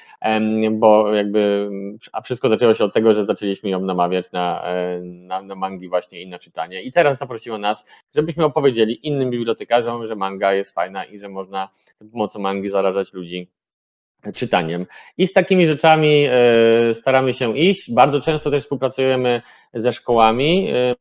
bo 0.72 1.14
jakby, 1.14 1.70
a 2.12 2.20
wszystko 2.20 2.48
zaczęło 2.48 2.74
się 2.74 2.84
od 2.84 2.94
tego, 2.94 3.14
że 3.14 3.24
zaczęliśmy 3.24 3.70
ją 3.70 3.80
namawiać 3.80 4.32
na, 4.32 4.64
e, 4.64 5.00
na, 5.02 5.42
na 5.42 5.54
mangi 5.54 5.88
właśnie 5.88 6.22
i 6.22 6.28
na 6.28 6.38
czytanie. 6.38 6.82
I 6.82 6.92
teraz 6.92 7.18
zaprosiła 7.18 7.58
nas, 7.58 7.84
żebyśmy 8.14 8.44
opowiedzieli 8.44 9.06
innym 9.06 9.30
bibliotekarzom, 9.30 10.06
że 10.06 10.16
manga 10.16 10.52
jest 10.54 10.74
fajna 10.74 11.04
i 11.04 11.18
że 11.18 11.28
można 11.28 11.68
za 12.00 12.10
pomocą 12.10 12.38
mangi 12.38 12.68
zarażać 12.68 13.12
ludzi 13.12 13.48
czytaniem. 14.34 14.86
I 15.18 15.26
z 15.26 15.32
takimi 15.32 15.66
rzeczami 15.66 16.26
e, 16.30 16.94
staramy 16.94 17.34
się 17.34 17.58
iść. 17.58 17.92
Bardzo 17.92 18.20
często 18.20 18.50
też 18.50 18.62
współpracujemy 18.62 19.42
ze 19.74 19.92
szkołami. 19.92 20.68
E, 20.70 20.94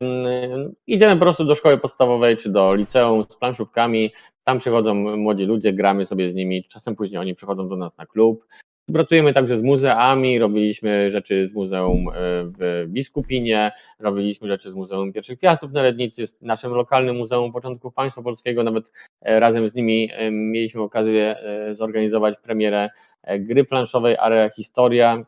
idziemy 0.88 1.14
po 1.14 1.22
prostu 1.22 1.46
do 1.46 1.56
szkoły 1.56 1.78
podstawowej 1.78 2.38
czy 2.38 2.50
do 2.50 2.76
liceum 2.76 3.24
z 3.24 3.36
planszówkami. 3.36 4.12
Tam 4.44 4.58
przychodzą 4.60 4.94
młodzi 5.18 5.44
ludzie, 5.44 5.74
gramy 5.74 6.06
sobie 6.06 6.30
z 6.30 6.36
nimi. 6.36 6.64
Czasem 6.64 6.96
później 6.96 7.20
oni 7.20 7.36
przychodzą 7.36 7.70
do 7.70 7.76
nas 7.76 7.98
na 7.98 8.06
klub. 8.06 8.46
Pracujemy 8.94 9.34
także 9.34 9.56
z 9.56 9.64
muzeami, 9.64 10.40
robiliśmy 10.40 11.12
rzeczy 11.12 11.46
z 11.46 11.54
Muzeum 11.54 12.10
e, 12.10 12.14
w 12.44 12.86
Biskupinie, 12.88 13.72
robiliśmy 14.00 14.48
rzeczy 14.48 14.72
z 14.72 14.74
Muzeum 14.74 15.14
Pierwszych 15.14 15.40
Piastów 15.40 15.72
na 15.72 15.82
Lednicy, 15.82 16.28
z 16.28 16.42
naszym 16.42 16.72
lokalnym 16.72 17.16
Muzeum 17.18 17.52
Początków 17.52 17.94
Państwa 17.94 18.22
Polskiego, 18.22 18.64
nawet 18.64 18.92
razem 19.22 19.70
z 19.70 19.74
nimi 19.74 20.10
mieliśmy 20.32 20.82
okazję 20.82 21.36
zorganizować 21.72 22.36
premierę 22.44 22.90
E, 23.28 23.40
gry 23.40 23.66
planszowej 23.66 24.18
Area 24.18 24.50
Historia. 24.50 25.26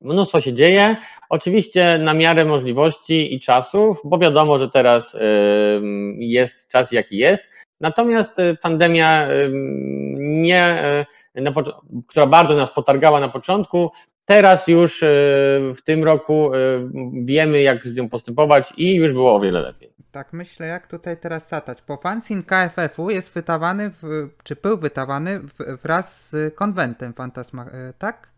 Mnóstwo 0.00 0.40
się 0.40 0.52
dzieje, 0.52 0.96
oczywiście 1.30 1.98
na 1.98 2.14
miarę 2.14 2.44
możliwości 2.44 3.34
i 3.34 3.40
czasów, 3.40 3.98
bo 4.04 4.18
wiadomo, 4.18 4.58
że 4.58 4.70
teraz 4.70 5.16
jest 6.18 6.68
czas 6.68 6.92
jaki 6.92 7.16
jest. 7.16 7.42
Natomiast 7.80 8.38
e, 8.38 8.54
pandemia 8.54 9.28
nie, 10.18 10.62
e, 10.62 11.06
która 12.06 12.26
bardzo 12.26 12.56
nas 12.56 12.70
potargała 12.70 13.20
na 13.20 13.28
początku, 13.28 13.90
teraz 14.24 14.68
już 14.68 15.00
w 15.76 15.82
tym 15.84 16.04
roku 16.04 16.50
wiemy, 17.24 17.62
jak 17.62 17.86
z 17.86 17.94
nią 17.94 18.08
postępować 18.08 18.72
i 18.76 18.94
już 18.94 19.12
było 19.12 19.34
o 19.34 19.40
wiele 19.40 19.60
lepiej. 19.60 19.94
Tak 20.14 20.32
myślę, 20.32 20.66
jak 20.66 20.86
tutaj 20.86 21.16
teraz 21.16 21.48
satać. 21.48 21.82
Bo 21.88 21.96
fanzin 21.96 22.42
KFF-u 22.42 23.10
jest 23.10 23.34
wydawany, 23.34 23.90
w, 23.90 24.28
czy 24.44 24.56
był 24.56 24.78
wydawany 24.78 25.40
wraz 25.82 26.30
z 26.30 26.54
konwentem 26.54 27.14
Fantasma, 27.14 27.64
e, 27.64 27.92
tak? 27.98 28.28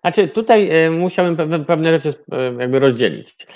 Znaczy, 0.00 0.28
tutaj 0.28 0.70
e, 0.70 0.90
musiałem 0.90 1.36
pewne 1.66 1.88
rzeczy 1.88 2.14
e, 2.32 2.52
jakby 2.52 2.78
rozdzielić. 2.78 3.46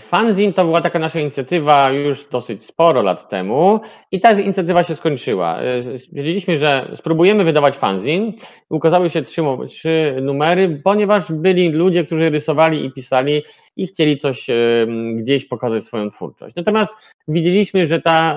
Fanzin 0.00 0.52
to 0.52 0.64
była 0.64 0.80
taka 0.80 0.98
nasza 0.98 1.20
inicjatywa 1.20 1.90
już 1.90 2.24
dosyć 2.24 2.66
sporo 2.66 3.02
lat 3.02 3.28
temu 3.28 3.80
i 4.12 4.20
ta 4.20 4.32
inicjatywa 4.32 4.82
się 4.82 4.96
skończyła. 4.96 5.58
Stwierdziliśmy, 5.96 6.58
że 6.58 6.90
spróbujemy 6.94 7.44
wydawać 7.44 7.76
fanzin. 7.76 8.32
Ukazały 8.70 9.10
się 9.10 9.22
trzy, 9.22 9.42
trzy 9.68 10.16
numery, 10.22 10.80
ponieważ 10.84 11.32
byli 11.32 11.70
ludzie, 11.70 12.04
którzy 12.04 12.30
rysowali 12.30 12.84
i 12.84 12.92
pisali 12.92 13.42
i 13.76 13.86
chcieli 13.86 14.18
coś 14.18 14.46
gdzieś 15.14 15.44
pokazać 15.44 15.84
swoją 15.84 16.10
twórczość. 16.10 16.56
Natomiast 16.56 17.14
widzieliśmy, 17.28 17.86
że, 17.86 18.00
ta, 18.00 18.36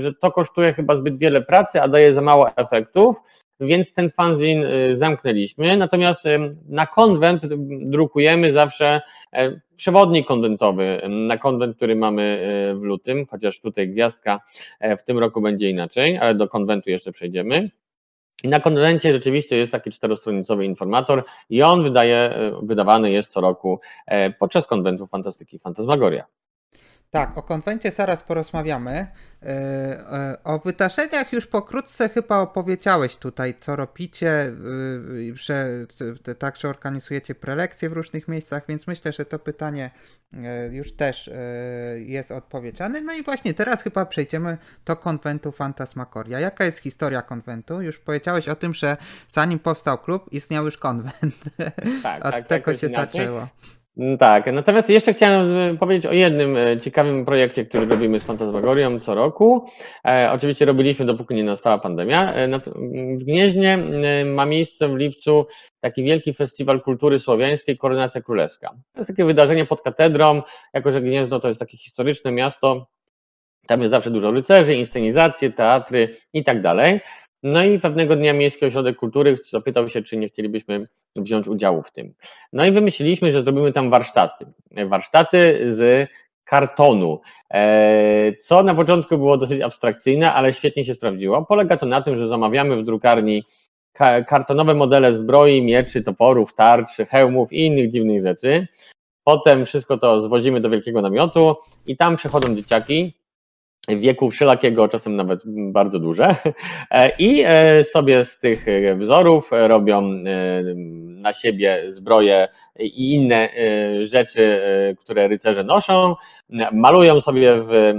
że 0.00 0.14
to 0.14 0.32
kosztuje 0.32 0.72
chyba 0.72 0.96
zbyt 0.96 1.18
wiele 1.18 1.42
pracy, 1.42 1.82
a 1.82 1.88
daje 1.88 2.14
za 2.14 2.22
mało 2.22 2.56
efektów, 2.56 3.16
więc 3.66 3.92
ten 3.92 4.10
fanzin 4.10 4.64
y, 4.64 4.96
zamknęliśmy. 4.96 5.76
Natomiast 5.76 6.24
na 6.68 6.86
konwent 6.86 7.46
drukujemy 7.90 8.52
zawsze 8.52 9.02
e, 9.32 9.60
przewodnik 9.76 10.26
konwentowy 10.26 11.00
na 11.08 11.38
konwent, 11.38 11.76
który 11.76 11.96
mamy 11.96 12.22
e, 12.22 12.74
w 12.74 12.82
lutym, 12.82 13.26
chociaż 13.26 13.60
tutaj 13.60 13.88
gwiazdka 13.88 14.40
e, 14.80 14.96
w 14.96 15.02
tym 15.02 15.18
roku 15.18 15.40
będzie 15.40 15.70
inaczej, 15.70 16.18
ale 16.18 16.34
do 16.34 16.48
konwentu 16.48 16.90
jeszcze 16.90 17.12
przejdziemy. 17.12 17.70
I 18.44 18.48
na 18.48 18.60
konwencie 18.60 19.12
rzeczywiście 19.12 19.56
jest 19.56 19.72
taki 19.72 19.90
czterostronicowy 19.90 20.64
informator 20.64 21.24
i 21.50 21.62
on 21.62 21.82
wydaje, 21.82 22.34
wydawany 22.62 23.10
jest 23.10 23.30
co 23.30 23.40
roku 23.40 23.80
podczas 24.38 24.66
konwentu 24.66 25.06
fantastyki 25.06 25.58
Fantasmagoria. 25.58 26.24
Tak, 27.14 27.38
o 27.38 27.42
konwencie 27.42 27.90
zaraz 27.90 28.22
porozmawiamy. 28.22 28.92
E, 28.92 29.46
e, 29.46 30.38
o 30.44 30.58
wydarzeniach 30.58 31.32
już 31.32 31.46
pokrótce 31.46 32.08
chyba 32.08 32.38
opowiedziałeś 32.38 33.16
tutaj, 33.16 33.54
co 33.60 33.76
robicie, 33.76 34.30
e, 34.30 35.36
że 35.36 35.86
także 36.38 36.68
organizujecie 36.68 37.34
prelekcje 37.34 37.88
w 37.88 37.92
różnych 37.92 38.28
miejscach, 38.28 38.62
więc 38.68 38.86
myślę, 38.86 39.12
że 39.12 39.24
to 39.24 39.38
pytanie 39.38 39.90
już 40.70 40.92
też 40.92 41.30
jest 41.96 42.30
odpowiedziane. 42.30 43.00
No 43.00 43.12
i 43.12 43.22
właśnie 43.22 43.54
teraz 43.54 43.82
chyba 43.82 44.06
przejdziemy 44.06 44.58
do 44.84 44.96
konwentu 44.96 45.52
Fantasmagoria. 45.52 46.40
Jaka 46.40 46.64
jest 46.64 46.78
historia 46.78 47.22
konwentu? 47.22 47.82
Już 47.82 47.98
powiedziałeś 47.98 48.48
o 48.48 48.56
tym, 48.56 48.74
że 48.74 48.96
zanim 49.28 49.58
powstał 49.58 49.98
klub, 49.98 50.32
istniał 50.32 50.64
już 50.64 50.76
konwent. 50.76 51.34
Tak, 52.02 52.24
Od 52.26 52.32
tak, 52.32 52.46
tego 52.46 52.70
tak, 52.72 52.80
się 52.80 52.86
inaczej. 52.86 53.20
zaczęło. 53.20 53.48
Mm, 53.96 54.18
tak, 54.18 54.52
natomiast 54.52 54.90
jeszcze 54.90 55.14
chciałem 55.14 55.58
e, 55.58 55.78
powiedzieć 55.78 56.06
o 56.06 56.12
jednym 56.12 56.56
e, 56.56 56.80
ciekawym 56.80 57.24
projekcie, 57.24 57.66
który 57.66 57.86
robimy 57.86 58.20
z 58.20 58.24
Fantasmagorią 58.24 59.00
co 59.00 59.14
roku. 59.14 59.68
E, 60.06 60.30
oczywiście 60.32 60.64
robiliśmy, 60.64 61.06
dopóki 61.06 61.34
nie 61.34 61.44
nastała 61.44 61.78
pandemia. 61.78 62.32
W 63.18 63.24
Gnieźnie 63.24 63.78
ma 64.26 64.46
miejsce 64.46 64.88
w 64.88 64.96
lipcu 64.96 65.46
taki 65.80 66.04
wielki 66.04 66.34
festiwal 66.34 66.82
kultury 66.82 67.18
słowiańskiej 67.18 67.78
Koronacja 67.78 68.22
Królewska. 68.22 68.70
To 68.92 69.00
jest 69.00 69.08
takie 69.08 69.24
wydarzenie 69.24 69.64
pod 69.64 69.82
katedrą, 69.82 70.42
jako 70.72 70.92
że 70.92 71.00
Gniezno 71.00 71.40
to 71.40 71.48
jest 71.48 71.60
takie 71.60 71.76
historyczne 71.76 72.32
miasto, 72.32 72.86
tam 73.66 73.80
jest 73.80 73.90
zawsze 73.90 74.10
dużo 74.10 74.30
rycerzy, 74.30 74.74
inscenizacje, 74.74 75.50
teatry 75.50 76.16
i 76.32 76.44
tak 76.44 76.62
dalej. 76.62 77.00
No 77.42 77.64
i 77.64 77.78
pewnego 77.78 78.16
dnia 78.16 78.32
Miejski 78.32 78.66
Ośrodek 78.66 78.96
Kultury 78.96 79.38
zapytał 79.50 79.88
się, 79.88 80.02
czy 80.02 80.16
nie 80.16 80.28
chcielibyśmy 80.28 80.86
wziąć 81.16 81.48
udziału 81.48 81.82
w 81.82 81.92
tym. 81.92 82.14
No 82.52 82.66
i 82.66 82.72
wymyśliliśmy, 82.72 83.32
że 83.32 83.42
zrobimy 83.42 83.72
tam 83.72 83.90
warsztaty. 83.90 84.46
Warsztaty 84.86 85.60
z 85.74 86.10
kartonu, 86.44 87.20
e, 87.50 88.32
co 88.40 88.62
na 88.62 88.74
początku 88.74 89.18
było 89.18 89.36
dosyć 89.36 89.60
abstrakcyjne, 89.60 90.32
ale 90.32 90.52
świetnie 90.52 90.84
się 90.84 90.94
sprawdziło. 90.94 91.46
Polega 91.46 91.76
to 91.76 91.86
na 91.86 92.02
tym, 92.02 92.18
że 92.18 92.28
zamawiamy 92.28 92.76
w 92.76 92.84
drukarni 92.84 93.44
kartonowe 94.26 94.74
modele 94.74 95.12
zbroi, 95.12 95.62
mieczy, 95.62 96.02
toporów, 96.02 96.54
tarcz, 96.54 96.96
hełmów 96.96 97.52
i 97.52 97.66
innych 97.66 97.90
dziwnych 97.90 98.22
rzeczy. 98.22 98.66
Potem 99.24 99.66
wszystko 99.66 99.98
to 99.98 100.20
zwozimy 100.20 100.60
do 100.60 100.70
wielkiego 100.70 101.02
namiotu 101.02 101.56
i 101.86 101.96
tam 101.96 102.16
przychodzą 102.16 102.56
dzieciaki 102.56 103.14
wieku 103.88 104.30
wszelakiego, 104.30 104.88
czasem 104.88 105.16
nawet 105.16 105.40
bardzo 105.46 105.98
duże, 105.98 106.36
e, 106.90 107.16
i 107.18 107.42
e, 107.46 107.84
sobie 107.84 108.24
z 108.24 108.38
tych 108.38 108.66
wzorów 108.96 109.50
robią 109.52 110.02
na 111.24 111.32
siebie 111.32 111.84
zbroje 111.88 112.48
i 112.78 113.14
inne 113.14 113.48
rzeczy, 114.02 114.60
które 115.00 115.28
rycerze 115.28 115.64
noszą, 115.64 116.14
malują 116.72 117.20
sobie 117.20 117.54
w 117.56 117.94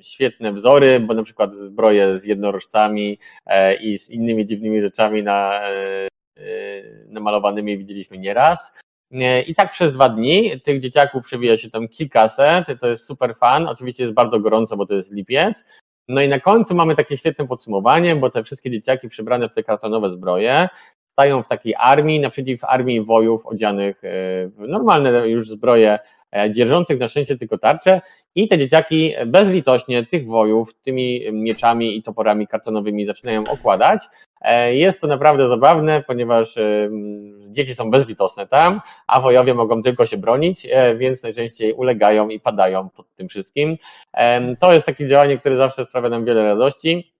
świetne 0.00 0.52
wzory, 0.52 1.00
bo 1.00 1.14
na 1.14 1.22
przykład 1.22 1.52
zbroje 1.54 2.18
z 2.18 2.24
jednorożcami 2.24 3.18
i 3.80 3.98
z 3.98 4.10
innymi 4.10 4.46
dziwnymi 4.46 4.80
rzeczami 4.80 5.22
na, 5.22 5.60
namalowanymi 7.06 7.78
widzieliśmy 7.78 8.18
nieraz. 8.18 8.72
I 9.46 9.54
tak 9.54 9.70
przez 9.70 9.92
dwa 9.92 10.08
dni 10.08 10.60
tych 10.60 10.80
dzieciaków 10.80 11.24
przewija 11.24 11.56
się 11.56 11.70
tam 11.70 11.88
kilkaset, 11.88 12.66
to 12.80 12.88
jest 12.88 13.06
super 13.06 13.36
fan, 13.36 13.66
oczywiście 13.66 14.02
jest 14.02 14.14
bardzo 14.14 14.40
gorąco, 14.40 14.76
bo 14.76 14.86
to 14.86 14.94
jest 14.94 15.12
lipiec. 15.12 15.64
No 16.08 16.20
i 16.20 16.28
na 16.28 16.40
końcu 16.40 16.74
mamy 16.74 16.94
takie 16.94 17.16
świetne 17.16 17.46
podsumowanie, 17.46 18.16
bo 18.16 18.30
te 18.30 18.44
wszystkie 18.44 18.70
dzieciaki 18.70 19.08
przebrane 19.08 19.48
w 19.48 19.52
te 19.52 19.62
kartonowe 19.62 20.10
zbroje 20.10 20.68
stają 21.18 21.42
w 21.42 21.48
takiej 21.48 21.74
armii, 21.78 22.20
naprzeciw 22.20 22.64
armii 22.64 23.00
wojów 23.00 23.46
odzianych 23.46 24.00
w 24.02 24.64
normalne 24.68 25.28
już 25.28 25.48
zbroje 25.48 25.98
dzierżących 26.50 27.00
na 27.00 27.08
szczęście 27.08 27.36
tylko 27.36 27.58
tarcze 27.58 28.00
i 28.34 28.48
te 28.48 28.58
dzieciaki 28.58 29.12
bezlitośnie 29.26 30.06
tych 30.06 30.26
wojów 30.26 30.74
tymi 30.74 31.32
mieczami 31.32 31.96
i 31.96 32.02
toporami 32.02 32.46
kartonowymi 32.46 33.04
zaczynają 33.04 33.44
okładać. 33.50 34.02
Jest 34.70 35.00
to 35.00 35.06
naprawdę 35.06 35.48
zabawne, 35.48 36.02
ponieważ 36.06 36.54
dzieci 37.48 37.74
są 37.74 37.90
bezlitosne 37.90 38.46
tam, 38.46 38.80
a 39.06 39.20
wojowie 39.20 39.54
mogą 39.54 39.82
tylko 39.82 40.06
się 40.06 40.16
bronić, 40.16 40.66
więc 40.96 41.22
najczęściej 41.22 41.72
ulegają 41.72 42.28
i 42.28 42.40
padają 42.40 42.88
pod 42.90 43.14
tym 43.14 43.28
wszystkim. 43.28 43.76
To 44.60 44.72
jest 44.72 44.86
takie 44.86 45.06
działanie, 45.06 45.38
które 45.38 45.56
zawsze 45.56 45.84
sprawia 45.84 46.08
nam 46.08 46.24
wiele 46.24 46.44
radości 46.44 47.12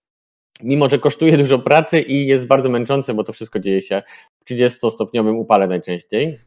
mimo 0.63 0.89
że 0.89 0.99
kosztuje 0.99 1.37
dużo 1.37 1.59
pracy 1.59 2.01
i 2.01 2.27
jest 2.27 2.45
bardzo 2.45 2.69
męczące, 2.69 3.13
bo 3.13 3.23
to 3.23 3.33
wszystko 3.33 3.59
dzieje 3.59 3.81
się 3.81 4.03
w 4.39 4.51
30-stopniowym 4.51 5.35
upale 5.35 5.67
najczęściej 5.67 6.39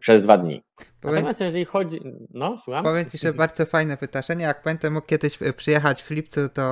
przez 0.00 0.22
dwa 0.22 0.38
dni. 0.38 0.62
Powiem, 1.00 1.14
Natomiast 1.14 1.40
jeżeli 1.40 1.64
chodzi. 1.64 2.00
No, 2.34 2.60
słucham? 2.64 2.84
Powiem 2.84 3.10
Ci, 3.10 3.18
że 3.18 3.32
bardzo 3.32 3.66
fajne 3.66 3.96
wydarzenie. 3.96 4.44
Jak 4.44 4.62
będę 4.64 4.90
mógł 4.90 5.06
kiedyś 5.06 5.38
przyjechać 5.56 6.02
w 6.02 6.10
lipcu 6.10 6.40
do 6.54 6.62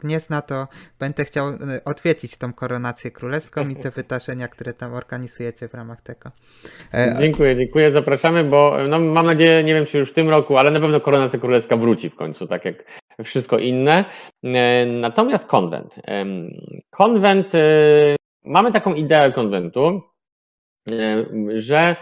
Gniezna, 0.00 0.42
to 0.42 0.68
będę 0.98 1.24
chciał 1.24 1.48
e, 1.48 1.84
odwiedzić 1.84 2.36
tą 2.36 2.52
koronację 2.52 3.10
królewską 3.10 3.68
i 3.68 3.76
te 3.76 3.90
wydarzenia, 4.00 4.48
które 4.48 4.72
tam 4.72 4.94
organizujecie 4.94 5.68
w 5.68 5.74
ramach 5.74 6.02
tego. 6.02 6.30
E, 6.94 7.16
dziękuję, 7.20 7.56
dziękuję. 7.56 7.92
Zapraszamy, 7.92 8.44
bo 8.44 8.76
no, 8.88 8.98
mam 8.98 9.26
nadzieję, 9.26 9.64
nie 9.64 9.74
wiem 9.74 9.86
czy 9.86 9.98
już 9.98 10.10
w 10.10 10.14
tym 10.14 10.30
roku, 10.30 10.56
ale 10.56 10.70
na 10.70 10.80
pewno 10.80 11.00
koronacja 11.00 11.38
królewska 11.38 11.76
wróci 11.76 12.10
w 12.10 12.16
końcu, 12.16 12.46
tak 12.46 12.64
jak 12.64 12.84
wszystko 13.24 13.58
inne. 13.58 14.04
E, 14.44 14.86
natomiast 14.86 15.46
konwent. 15.46 15.94
Konwent, 16.90 17.52
mamy 18.44 18.72
taką 18.72 18.94
ideę 18.94 19.32
konwentu, 19.32 20.02
że 21.54 21.96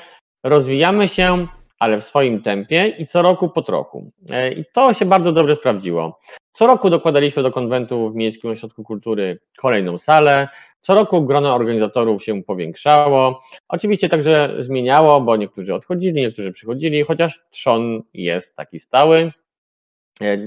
rozwijamy 0.44 1.08
się, 1.08 1.46
ale 1.78 2.00
w 2.00 2.04
swoim 2.04 2.42
tempie 2.42 2.88
i 2.98 3.06
co 3.06 3.22
roku 3.22 3.48
po 3.48 3.62
trochu. 3.62 4.12
E, 4.30 4.52
I 4.52 4.64
to 4.72 4.94
się 4.94 5.04
bardzo 5.04 5.32
dobrze 5.32 5.54
sprawdziło. 5.54 6.20
Co 6.52 6.66
roku 6.66 6.90
dokładaliśmy 6.90 7.42
do 7.42 7.50
konwentu 7.50 8.10
w 8.10 8.14
Miejskim 8.14 8.50
Ośrodku 8.50 8.84
Kultury 8.84 9.38
kolejną 9.58 9.98
salę. 9.98 10.48
Co 10.80 10.94
roku 10.94 11.22
grono 11.22 11.54
organizatorów 11.54 12.24
się 12.24 12.42
powiększało. 12.42 13.42
Oczywiście 13.68 14.08
także 14.08 14.54
zmieniało, 14.58 15.20
bo 15.20 15.36
niektórzy 15.36 15.74
odchodzili, 15.74 16.20
niektórzy 16.20 16.52
przychodzili, 16.52 17.02
chociaż 17.02 17.40
trzon 17.50 18.02
jest 18.14 18.56
taki 18.56 18.78
stały. 18.78 19.32
E, 20.22 20.38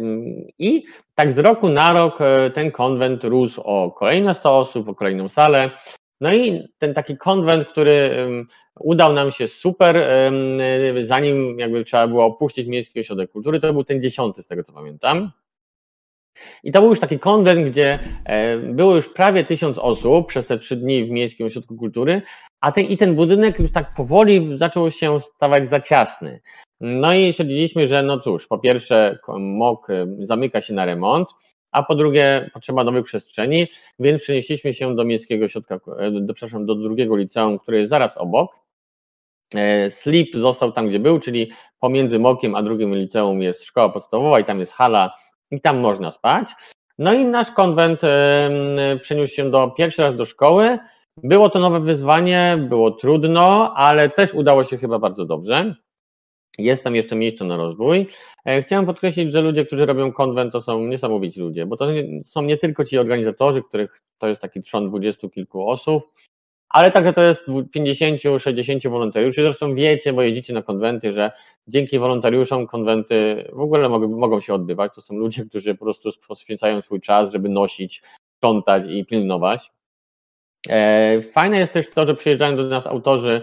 I 0.60 0.86
tak 1.16 1.34
z 1.34 1.40
roku 1.40 1.70
na 1.70 1.94
rok 1.94 2.22
e, 2.22 2.52
ten 2.52 2.72
konwent 2.72 3.24
rósł 3.24 3.62
o 3.62 3.92
kolejne 3.92 4.36
100 4.36 4.60
osób, 4.60 4.90
o 4.90 4.96
kolejną 4.96 5.30
salę. 5.30 5.72
No 6.22 6.34
i 6.34 6.68
ten 6.78 6.94
taki 6.94 7.18
konwent, 7.18 7.68
który 7.68 8.12
udał 8.80 9.14
nam 9.14 9.32
się 9.32 9.48
super, 9.48 10.08
zanim 11.02 11.60
jakby 11.60 11.84
trzeba 11.84 12.08
było 12.08 12.26
opuścić 12.26 12.68
Miejski 12.68 13.00
Ośrodek 13.00 13.32
Kultury, 13.32 13.60
to 13.60 13.74
był 13.74 13.84
ten 13.84 14.02
dziesiąty 14.02 14.42
z 14.42 14.48
tego 14.48 14.64
co 14.64 14.74
pamiętam. 14.74 15.32
I 16.64 16.72
to 16.72 16.82
był 16.82 16.90
już 16.90 17.00
taki 17.00 17.20
konwent, 17.20 17.70
gdzie 17.70 18.00
e, 18.26 18.58
było 18.58 18.96
już 18.96 19.10
prawie 19.10 19.44
tysiąc 19.44 19.80
osób 19.80 20.28
przez 20.28 20.46
te 20.46 20.60
trzy 20.60 20.76
dni 20.76 21.06
w 21.06 21.10
Miejskim 21.10 21.48
Ośrodku 21.48 21.76
Kultury, 21.76 22.22
a 22.62 22.72
ten, 22.72 22.86
i 22.86 22.98
ten 22.98 23.16
budynek 23.16 23.60
już 23.60 23.72
tak 23.72 23.94
powoli 23.94 24.58
zaczął 24.58 24.92
się 24.92 25.22
stawać 25.22 25.70
za 25.70 25.80
ciasny. 25.80 26.42
No 26.82 27.14
i 27.14 27.34
stwierdziliśmy, 27.34 27.88
że 27.88 28.04
no 28.04 28.20
cóż, 28.20 28.48
po 28.48 28.60
pierwsze 28.60 29.20
MOK 29.40 29.88
zamyka 30.20 30.62
się 30.62 30.74
na 30.74 30.86
remont, 30.86 31.30
a 31.72 31.84
po 31.84 31.96
drugie 31.96 32.50
potrzeba 32.54 32.84
nowych 32.84 33.06
przestrzeni, 33.06 33.68
więc 34.00 34.24
przenieśliśmy 34.24 34.74
się 34.74 34.96
do 34.96 35.04
Miejskiego 35.04 35.46
Ośrodka, 35.46 35.80
e, 35.98 36.12
do, 36.12 36.34
przepraszam, 36.34 36.66
do 36.66 36.76
drugiego 36.76 37.16
liceum, 37.16 37.60
które 37.60 37.80
jest 37.80 37.90
zaraz 37.90 38.18
obok. 38.18 38.52
E, 39.56 39.90
Slip 39.90 40.36
został 40.36 40.72
tam, 40.72 40.88
gdzie 40.88 41.00
był, 41.00 41.20
czyli 41.20 41.52
pomiędzy 41.80 42.20
Mokiem 42.20 42.56
a 42.56 42.64
drugim 42.64 42.96
liceum 42.96 43.42
jest 43.42 43.64
szkoła 43.64 43.90
podstawowa 43.90 44.40
i 44.40 44.46
tam 44.46 44.60
jest 44.60 44.74
hala 44.74 45.16
i 45.52 45.62
tam 45.62 45.80
można 45.80 46.12
spać. 46.12 46.50
No 46.98 47.14
i 47.14 47.26
nasz 47.26 47.52
konwent 47.52 48.02
przeniósł 49.02 49.34
się 49.34 49.52
do 49.52 49.72
pierwszy 49.78 50.02
raz 50.02 50.16
do 50.16 50.26
szkoły. 50.26 50.80
Było 51.24 51.50
to 51.50 51.60
nowe 51.60 51.80
wyzwanie, 51.80 52.58
było 52.70 52.92
trudno, 52.92 53.74
ale 53.74 54.10
też 54.10 54.34
udało 54.34 54.64
się 54.64 54.78
chyba 54.78 55.00
bardzo 55.00 55.26
dobrze. 55.26 55.76
Jest 56.58 56.84
tam 56.84 56.96
jeszcze 56.96 57.16
miejsce 57.16 57.46
na 57.46 57.58
rozwój. 57.58 58.08
E, 58.46 58.64
chciałem 58.64 58.86
podkreślić, 58.86 59.32
że 59.32 59.42
ludzie, 59.42 59.66
którzy 59.66 59.86
robią 59.86 60.12
konwent, 60.12 60.54
to 60.54 60.62
są 60.62 60.80
niesamowici 60.80 61.40
ludzie, 61.40 61.66
bo 61.66 61.78
to 61.78 61.88
są 62.26 62.42
nie 62.42 62.58
tylko 62.58 62.86
ci 62.86 62.98
organizatorzy, 62.98 63.64
których 63.64 64.02
to 64.18 64.28
jest 64.28 64.42
taki 64.42 64.64
trzon 64.64 64.88
dwudziestu 64.88 65.30
kilku 65.30 65.70
osób, 65.70 66.04
ale 66.70 66.92
także 66.92 67.14
to 67.14 67.22
jest 67.22 67.48
50-60 67.48 68.90
wolontariuszy. 68.90 69.42
Zresztą 69.42 69.76
wiecie, 69.76 70.14
bo 70.14 70.22
jedziecie 70.22 70.54
na 70.54 70.62
konwenty, 70.62 71.14
że 71.14 71.32
dzięki 71.68 72.00
wolontariuszom 72.00 72.68
konwenty 72.68 73.50
w 73.54 73.60
ogóle 73.60 73.90
mogą, 73.90 74.08
mogą 74.08 74.42
się 74.42 74.54
odbywać. 74.54 74.92
To 74.96 75.02
są 75.02 75.16
ludzie, 75.16 75.46
którzy 75.46 75.76
po 75.76 75.86
prostu 75.86 76.10
poświęcają 76.28 76.82
swój 76.82 77.02
czas, 77.02 77.32
żeby 77.32 77.50
nosić, 77.50 78.04
sprzątać 78.38 78.84
i 78.90 79.06
pilnować. 79.06 79.72
E, 80.70 81.22
fajne 81.34 81.58
jest 81.58 81.74
też 81.74 81.90
to, 81.90 82.08
że 82.08 82.16
przyjeżdżają 82.16 82.58
do 82.58 82.64
nas 82.64 82.88
autorzy 82.88 83.42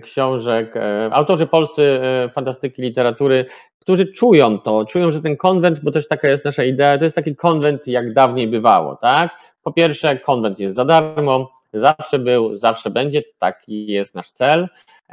książek, 0.00 0.76
e, 0.76 1.10
autorzy 1.12 1.46
polscy 1.46 1.82
e, 1.82 2.28
fantastyki 2.28 2.82
literatury, 2.82 3.44
którzy 3.78 4.12
czują 4.12 4.58
to, 4.58 4.84
czują, 4.84 5.10
że 5.10 5.22
ten 5.22 5.36
konwent, 5.36 5.80
bo 5.80 5.90
też 5.90 6.08
taka 6.08 6.28
jest 6.28 6.44
nasza 6.44 6.64
idea, 6.64 6.98
to 6.98 7.04
jest 7.04 7.16
taki 7.16 7.36
konwent, 7.36 7.86
jak 7.86 8.12
dawniej 8.12 8.48
bywało, 8.48 8.96
tak? 8.96 9.30
Po 9.62 9.72
pierwsze, 9.72 10.16
konwent 10.18 10.58
jest 10.58 10.76
za 10.76 10.84
darmo, 10.84 11.50
zawsze 11.72 12.18
był, 12.18 12.56
zawsze 12.56 12.90
będzie, 12.90 13.22
taki 13.38 13.86
jest 13.86 14.14
nasz 14.14 14.30
cel, 14.30 14.68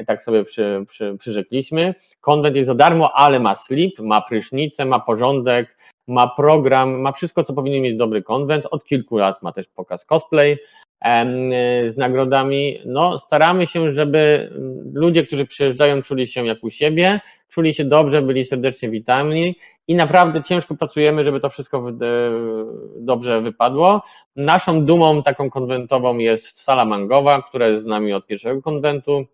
tak 0.08 0.24
sobie 0.24 0.44
przy, 0.44 0.86
przy, 0.88 1.15
przyrzekliśmy. 1.20 1.96
Konwent 2.22 2.56
jest 2.56 2.67
za 2.67 2.76
darmo, 2.76 3.13
ale 3.13 3.39
ma 3.39 3.56
slip, 3.56 4.00
ma 4.00 4.22
prysznicę, 4.22 4.86
ma 4.86 5.00
porządek, 5.00 5.78
ma 6.08 6.28
program, 6.28 7.02
ma 7.02 7.12
wszystko, 7.12 7.44
co 7.44 7.54
powinien 7.54 7.82
mieć 7.82 7.98
dobry 7.98 8.24
konwent. 8.24 8.65
Od 8.72 8.86
kilku 8.86 9.17
lat 9.17 9.44
ma 9.44 9.52
też 9.52 9.67
pokaz 9.67 10.06
cosplay 10.06 10.58
z 11.88 11.98
nagrodami. 11.98 12.80
No, 12.86 13.20
staramy 13.20 13.68
się, 13.68 13.92
żeby 13.92 14.52
ludzie, 14.94 15.26
którzy 15.26 15.46
przyjeżdżają, 15.46 16.02
czuli 16.02 16.28
się 16.28 16.46
jak 16.46 16.64
u 16.64 16.70
siebie, 16.70 17.20
czuli 17.50 17.74
się 17.74 17.86
dobrze, 17.86 18.22
byli 18.22 18.46
serdecznie 18.46 18.90
witani 18.90 19.56
i 19.88 19.96
naprawdę 19.96 20.44
ciężko 20.44 20.76
pracujemy, 20.76 21.24
żeby 21.24 21.40
to 21.40 21.50
wszystko 21.50 21.88
dobrze 22.96 23.42
wypadło. 23.42 24.02
Naszą 24.36 24.86
dumą 24.86 25.24
taką 25.24 25.50
konwentową 25.50 26.18
jest 26.18 26.62
sala 26.62 26.86
mangowa, 26.86 27.42
która 27.42 27.68
jest 27.68 27.84
z 27.84 27.86
nami 27.86 28.14
od 28.14 28.28
pierwszego 28.28 28.62
konwentu 28.62 29.26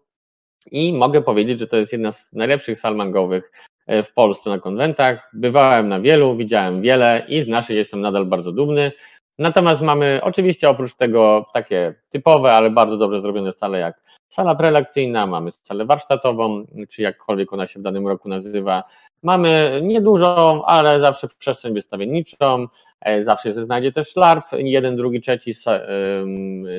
i 0.71 0.93
mogę 0.93 1.21
powiedzieć, 1.21 1.59
że 1.59 1.67
to 1.67 1.77
jest 1.77 1.91
jedna 1.91 2.11
z 2.11 2.33
najlepszych 2.33 2.79
sal 2.79 2.95
mangowych 2.95 3.51
e, 3.87 4.03
w 4.03 4.13
Polsce 4.13 4.49
na 4.49 4.59
konwentach. 4.59 5.29
Bywałem 5.33 5.87
na 5.89 5.99
wielu, 5.99 6.35
widziałem 6.35 6.81
wiele 6.81 7.25
i 7.27 7.41
z 7.41 7.47
naszej 7.47 7.77
jestem 7.77 8.01
nadal 8.01 8.25
bardzo 8.25 8.51
dumny. 8.51 8.91
Natomiast 9.39 9.81
mamy 9.81 10.19
oczywiście 10.23 10.69
oprócz 10.69 10.95
tego 10.95 11.45
takie 11.53 11.93
typowe, 12.09 12.53
ale 12.53 12.69
bardzo 12.69 12.97
dobrze 12.97 13.21
zrobione 13.21 13.51
sale 13.51 13.79
jak 13.79 14.01
sala 14.29 14.55
prelekcyjna, 14.55 15.27
mamy 15.27 15.51
salę 15.51 15.85
warsztatową, 15.85 16.65
czy 16.89 17.01
jakkolwiek 17.01 17.53
ona 17.53 17.67
się 17.67 17.79
w 17.79 17.83
danym 17.83 18.07
roku 18.07 18.29
nazywa, 18.29 18.83
Mamy 19.23 19.79
niedużą, 19.83 20.65
ale 20.65 20.99
zawsze 20.99 21.27
przestrzeń 21.37 21.73
wystawienniczą, 21.73 22.67
e, 23.01 23.23
zawsze 23.23 23.49
się 23.49 23.63
znajdzie 23.63 23.91
też 23.91 24.15
LARP, 24.15 24.45
jeden, 24.53 24.95
drugi, 24.95 25.21
trzeci 25.21 25.53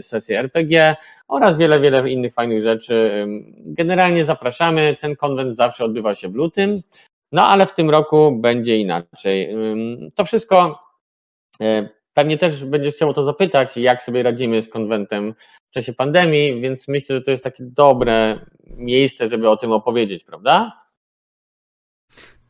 sesje 0.01 0.39
RPG 0.39 0.97
oraz 1.29 1.59
wiele, 1.59 1.81
wiele 1.81 2.11
innych 2.11 2.35
fajnych 2.35 2.63
rzeczy. 2.63 3.27
Generalnie 3.59 4.25
zapraszamy, 4.25 4.97
ten 5.01 5.17
konwent 5.17 5.57
zawsze 5.57 5.85
odbywa 5.85 6.15
się 6.15 6.29
w 6.29 6.35
lutym, 6.35 6.83
no 7.33 7.47
ale 7.47 7.67
w 7.67 7.75
tym 7.75 7.91
roku 7.91 8.33
będzie 8.33 8.77
inaczej. 8.77 9.55
To 10.15 10.25
wszystko 10.25 10.79
e, 11.61 11.89
pewnie 12.19 12.39
też 12.39 12.65
będziesz 12.65 12.95
chciał 12.95 13.09
o 13.09 13.15
to 13.15 13.25
zapytać, 13.25 13.77
jak 13.77 14.03
sobie 14.03 14.23
radzimy 14.23 14.63
z 14.63 14.69
konwentem 14.69 15.35
w 15.71 15.71
czasie 15.71 15.93
pandemii, 15.93 16.61
więc 16.61 16.89
myślę, 16.89 17.17
że 17.17 17.23
to 17.23 17.31
jest 17.31 17.45
takie 17.45 17.65
dobre 17.67 18.41
miejsce, 18.67 19.31
żeby 19.31 19.51
o 19.51 19.57
tym 19.57 19.73
opowiedzieć, 19.73 20.25
prawda? 20.25 20.83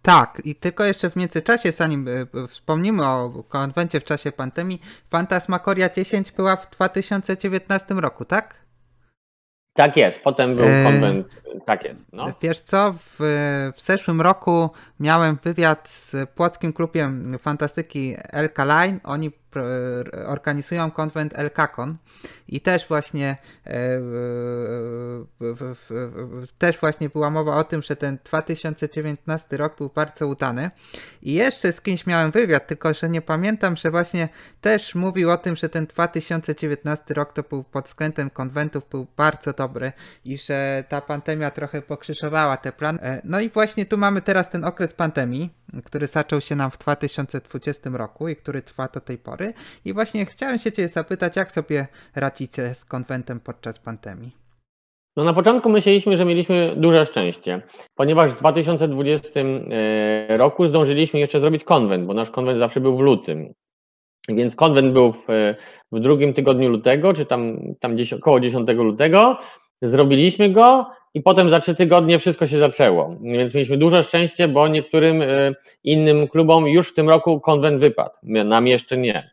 Tak, 0.03 0.43
i 0.45 0.55
tylko 0.55 0.85
jeszcze 0.85 1.11
w 1.11 1.17
międzyczasie, 1.17 1.73
zanim 1.73 2.09
e, 2.09 2.49
wspomnimy 2.49 3.07
o 3.07 3.45
konwencie 3.49 4.01
w 4.01 4.05
czasie 4.05 4.33
pandemii, 4.33 4.81
Fantasmagoria 5.11 5.89
10 5.97 6.33
była 6.33 6.57
w 6.57 6.71
2019 6.71 7.95
roku, 7.95 8.25
tak? 8.25 8.55
Tak 9.75 9.97
jest, 9.97 10.21
potem 10.21 10.57
był 10.57 10.65
e, 10.65 10.85
konwent, 10.85 11.27
e, 11.27 11.48
tak 11.67 11.85
jest. 11.85 12.01
No. 12.13 12.33
Wiesz 12.43 12.61
co, 12.61 12.93
w, 12.93 13.17
w 13.77 13.81
zeszłym 13.81 14.21
roku 14.21 14.71
miałem 15.01 15.39
wywiad 15.43 15.89
z 15.89 16.31
Płockim 16.31 16.73
Klubem 16.73 17.39
Fantastyki 17.39 18.17
LK 18.33 18.59
Line. 18.59 19.01
Oni 19.05 19.31
organizują 20.27 20.91
konwent 20.91 21.39
LKCon 21.39 21.97
i 22.49 22.61
też 22.61 22.89
właśnie 22.89 23.37
e, 23.67 24.01
też 26.59 26.79
właśnie 26.79 27.09
była 27.09 27.31
mowa 27.31 27.57
o 27.57 27.65
tym, 27.65 27.83
że 27.83 27.97
ten 27.97 28.19
2019 28.25 29.57
rok 29.57 29.77
był 29.79 29.89
bardzo 29.89 30.27
udany 30.27 30.71
i 31.23 31.33
jeszcze 31.33 31.73
z 31.73 31.81
kimś 31.81 32.07
miałem 32.07 32.31
wywiad, 32.31 32.67
tylko 32.67 32.95
że 32.95 33.09
nie 33.09 33.23
pamiętam, 33.23 33.77
że 33.77 33.91
właśnie 33.91 34.29
też 34.61 34.95
mówił 34.95 35.31
o 35.31 35.37
tym, 35.37 35.57
że 35.57 35.69
ten 35.69 35.87
2019 35.87 37.15
rok 37.15 37.33
to 37.33 37.43
był 37.43 37.65
pod 37.65 37.87
względem 37.87 38.31
konwentów 38.31 38.89
był 38.89 39.07
bardzo 39.17 39.53
dobry 39.53 39.93
i 40.25 40.39
że 40.39 40.85
ta 40.89 41.01
pandemia 41.01 41.38
pandemia 41.39 41.51
trochę 41.51 41.83
pokrzyżowała 41.83 42.57
te 42.57 42.73
plany. 42.73 42.99
E, 43.03 43.21
no 43.25 43.41
i 43.41 43.49
właśnie 43.49 43.87
tu 43.87 43.99
mamy 43.99 44.23
teraz 44.23 44.51
ten 44.51 44.65
okres 44.65 44.95
pandemii, 44.95 45.51
który 45.85 46.07
zaczął 46.07 46.41
się 46.41 46.57
nam 46.57 46.71
w 46.71 46.79
2020 46.79 47.91
roku 47.93 48.29
i 48.29 48.37
który 48.37 48.63
trwa 48.63 48.89
do 48.89 49.01
tej 49.01 49.19
pory. 49.19 49.55
I 49.85 49.93
właśnie 49.93 50.27
chciałem 50.27 50.59
się 50.59 50.73
Cię 50.73 50.89
zapytać, 50.89 51.37
jak 51.37 51.53
sobie 51.53 51.87
radzicie 52.17 52.75
z 52.75 52.85
konwentem 52.85 53.41
podczas 53.41 53.79
pandemii? 53.79 54.31
No 55.17 55.25
na 55.25 55.35
początku 55.35 55.69
myśleliśmy, 55.71 56.17
że 56.17 56.25
mieliśmy 56.25 56.75
duże 56.77 57.07
szczęście, 57.07 57.63
ponieważ 57.95 58.33
w 58.33 58.39
2020 58.39 59.31
e, 59.41 60.37
roku 60.37 60.69
zdążyliśmy 60.69 61.21
jeszcze 61.21 61.41
zrobić 61.41 61.65
konwent, 61.65 62.07
bo 62.07 62.15
nasz 62.15 62.31
konwent 62.31 62.59
zawsze 62.59 62.81
był 62.81 62.97
w 62.97 63.01
lutym. 63.01 63.55
Więc 64.29 64.57
konwent 64.57 64.93
był 64.93 65.13
w, 65.13 65.27
w 65.93 66.01
drugim 66.01 66.35
tygodniu 66.35 66.69
lutego, 66.69 67.15
czy 67.15 67.27
tam, 67.27 67.59
tam 67.81 67.95
gdzieś 67.95 68.13
około 68.13 68.41
10 68.41 68.69
lutego. 68.69 69.39
Zrobiliśmy 69.83 70.51
go 70.51 70.87
i 71.15 71.23
potem 71.23 71.51
za 71.51 71.61
trzy 71.61 71.75
tygodnie 71.75 72.19
wszystko 72.19 72.47
się 72.47 72.59
zaczęło. 72.59 73.17
Więc 73.21 73.55
mieliśmy 73.55 73.77
duże 73.77 74.03
szczęście, 74.03 74.49
bo 74.49 74.69
niektórym 74.69 75.23
e, 75.23 75.27
innym 75.85 76.29
klubom 76.29 76.67
już 76.67 76.89
w 76.89 76.95
tym 76.95 77.09
roku 77.09 77.41
konwent 77.41 77.81
wypadł. 77.81 78.15
Nam 78.23 78.67
jeszcze 78.67 78.99
nie. 78.99 79.31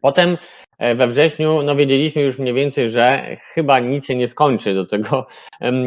Potem 0.00 0.38
e, 0.78 0.94
we 0.94 1.08
wrześniu 1.08 1.62
no 1.62 1.76
wiedzieliśmy 1.76 2.22
już 2.22 2.38
mniej 2.38 2.54
więcej, 2.54 2.90
że 2.90 3.36
chyba 3.54 3.78
nic 3.78 4.06
się 4.06 4.16
nie 4.16 4.28
skończy 4.28 4.74
do 4.74 4.86
tego 4.86 5.26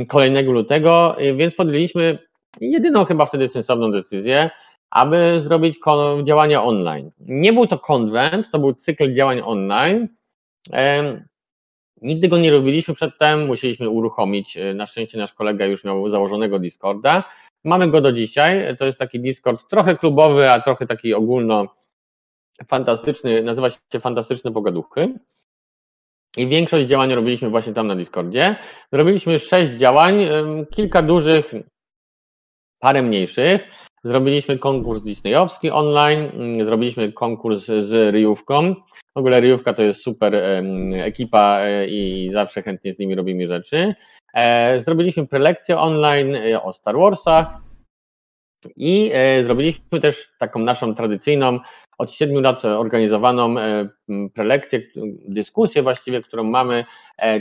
kolejnego 0.08 0.52
lutego, 0.52 1.18
e, 1.18 1.34
więc 1.34 1.56
podjęliśmy 1.56 2.18
jedyną 2.62 3.06
chyba 3.06 3.26
wtedy 3.26 3.50
sensowną 3.50 3.92
decyzję, 3.92 4.50
aby 4.90 5.42
zrobić 5.42 5.80
działania 6.24 6.64
online. 6.64 7.12
Nie 7.20 7.54
był 7.54 7.68
to 7.68 7.80
konwent, 7.80 8.52
to 8.52 8.60
był 8.60 8.74
cykl 8.74 9.14
działań 9.14 9.42
online. 9.46 10.08
Nigdy 12.06 12.28
go 12.28 12.38
nie 12.38 12.52
robiliśmy 12.52 12.94
przedtem, 12.94 13.46
musieliśmy 13.46 13.90
uruchomić. 13.90 14.58
E, 14.58 14.74
na 14.74 14.86
szczęście 14.86 15.18
nasz 15.18 15.34
kolega 15.34 15.66
już 15.66 15.84
miał 15.84 16.10
założonego 16.10 16.60
Discorda. 16.60 17.24
Mamy 17.64 17.88
go 17.88 18.02
do 18.02 18.12
dzisiaj. 18.12 18.78
To 18.78 18.86
jest 18.86 19.00
taki 19.00 19.20
Discord 19.20 19.70
trochę 19.70 19.96
klubowy, 19.96 20.52
a 20.52 20.62
trochę 20.62 20.86
taki 20.86 21.14
ogólno 21.14 21.68
fantastyczny, 22.68 23.44
nazywa 23.44 23.70
się 23.70 24.00
Fantastyczne 24.00 24.52
Pogaduchy. 24.52 25.14
I 26.38 26.48
większość 26.48 26.88
działań 26.88 27.14
robiliśmy 27.14 27.50
właśnie 27.50 27.74
tam 27.74 27.88
na 27.88 27.96
Discordzie. 27.96 28.56
Zrobiliśmy 28.94 29.40
sześć 29.40 29.74
działań, 29.74 30.28
kilka 30.72 31.02
dużych, 31.02 31.54
parę 32.80 33.02
mniejszych. 33.02 33.62
Zrobiliśmy 34.04 34.58
konkurs 34.58 35.02
disneyowski 35.02 35.72
online, 35.72 36.32
mm, 36.34 36.66
zrobiliśmy 36.66 37.14
konkurs 37.14 37.66
z 37.66 38.14
ryjówką. 38.14 38.76
W 39.16 39.20
ogóle 39.20 39.42
ryjówka 39.42 39.74
to 39.74 39.82
jest 39.82 40.04
super 40.04 40.36
ekipa 40.94 41.60
e, 41.60 41.88
i 41.88 42.30
zawsze 42.34 42.62
chętnie 42.62 42.94
z 42.94 43.00
nimi 43.00 43.16
robimy 43.16 43.48
rzeczy. 43.48 43.96
E, 44.34 44.82
zrobiliśmy 44.82 45.28
prelekcję 45.28 45.78
online 45.78 46.36
e, 46.36 46.64
o 46.64 46.74
Star 46.74 46.96
Warsach 46.98 47.48
i 48.76 49.12
zrobiliśmy 49.44 50.02
też 50.02 50.30
taką 50.40 50.60
naszą 50.60 50.96
tradycyjną 50.96 51.60
od 51.98 52.12
siedmiu 52.12 52.42
lat 52.42 52.66
organizowaną 52.66 53.56
prelekcję, 54.34 54.82
dyskusję 55.28 55.84
właściwie, 55.84 56.22
którą 56.22 56.44
mamy, 56.44 56.86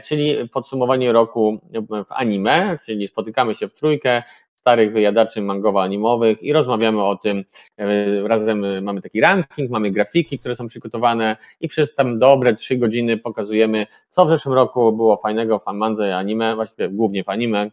czyli 0.04 0.48
podsumowanie 0.48 1.12
roku 1.12 1.60
w 1.90 2.12
anime, 2.12 2.78
czyli 2.86 3.08
spotykamy 3.08 3.54
się 3.54 3.68
w 3.68 3.74
trójkę, 3.74 4.22
starych 4.64 4.92
wyjadaczy 4.92 5.40
mangowo-animowych 5.40 6.42
i 6.42 6.52
rozmawiamy 6.52 7.04
o 7.04 7.16
tym. 7.16 7.44
E, 7.78 8.28
razem 8.28 8.82
mamy 8.82 9.02
taki 9.02 9.20
ranking, 9.20 9.70
mamy 9.70 9.90
grafiki, 9.90 10.38
które 10.38 10.56
są 10.56 10.66
przygotowane 10.66 11.36
i 11.60 11.68
przez 11.68 11.94
tam 11.94 12.18
dobre 12.18 12.54
trzy 12.54 12.76
godziny 12.76 13.16
pokazujemy, 13.16 13.86
co 14.10 14.26
w 14.26 14.28
zeszłym 14.28 14.54
roku 14.54 14.92
było 14.92 15.16
fajnego 15.16 15.58
w 15.58 15.72
mandze 15.72 16.08
i 16.08 16.12
anime, 16.12 16.54
właściwie 16.54 16.88
głównie 16.88 17.24
w 17.24 17.28
anime, 17.28 17.70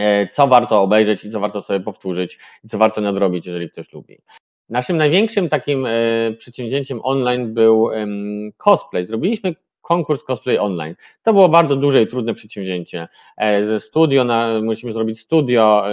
e, 0.00 0.28
co 0.28 0.46
warto 0.46 0.82
obejrzeć 0.82 1.24
i 1.24 1.30
co 1.30 1.40
warto 1.40 1.62
sobie 1.62 1.80
powtórzyć 1.80 2.38
i 2.64 2.68
co 2.68 2.78
warto 2.78 3.00
nadrobić, 3.00 3.46
jeżeli 3.46 3.70
ktoś 3.70 3.92
lubi. 3.92 4.18
Naszym 4.68 4.96
największym 4.96 5.48
takim 5.48 5.86
e, 5.86 5.90
przedsięwzięciem 6.38 7.00
online 7.02 7.54
był 7.54 7.90
cosplay. 8.56 9.06
Zrobiliśmy 9.06 9.54
konkurs 9.88 10.24
cosplay 10.24 10.58
online. 10.58 10.94
To 11.22 11.32
było 11.32 11.48
bardzo 11.48 11.76
duże 11.76 12.02
i 12.02 12.06
trudne 12.06 12.34
przedsięwzięcie. 12.34 13.08
E, 13.36 13.80
studio, 13.80 14.24
na, 14.24 14.60
musimy 14.62 14.92
zrobić 14.92 15.20
studio, 15.20 15.84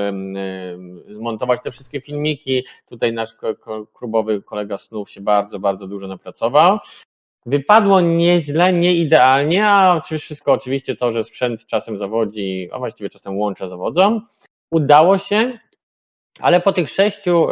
zmontować 1.07 1.61
te 1.63 1.71
wszystkie 1.71 2.01
filmiki. 2.01 2.65
Tutaj 2.85 3.13
nasz 3.13 3.29
klubowy 3.93 4.41
kolega 4.41 4.77
Snów 4.77 5.09
się 5.09 5.21
bardzo, 5.21 5.59
bardzo 5.59 5.87
dużo 5.87 6.07
napracował. 6.07 6.79
Wypadło 7.45 8.01
nieźle, 8.01 8.73
nie 8.73 8.93
idealnie, 8.93 9.67
a 9.67 10.01
wszystko 10.19 10.51
oczywiście 10.51 10.95
to, 10.95 11.11
że 11.11 11.23
sprzęt 11.23 11.65
czasem 11.65 11.97
zawodzi, 11.97 12.69
a 12.71 12.79
właściwie 12.79 13.09
czasem 13.09 13.37
łącza 13.37 13.69
zawodzą. 13.69 14.21
Udało 14.71 15.17
się, 15.17 15.59
ale 16.39 16.61
po 16.61 16.71
tych 16.71 16.89
sześciu 16.89 17.47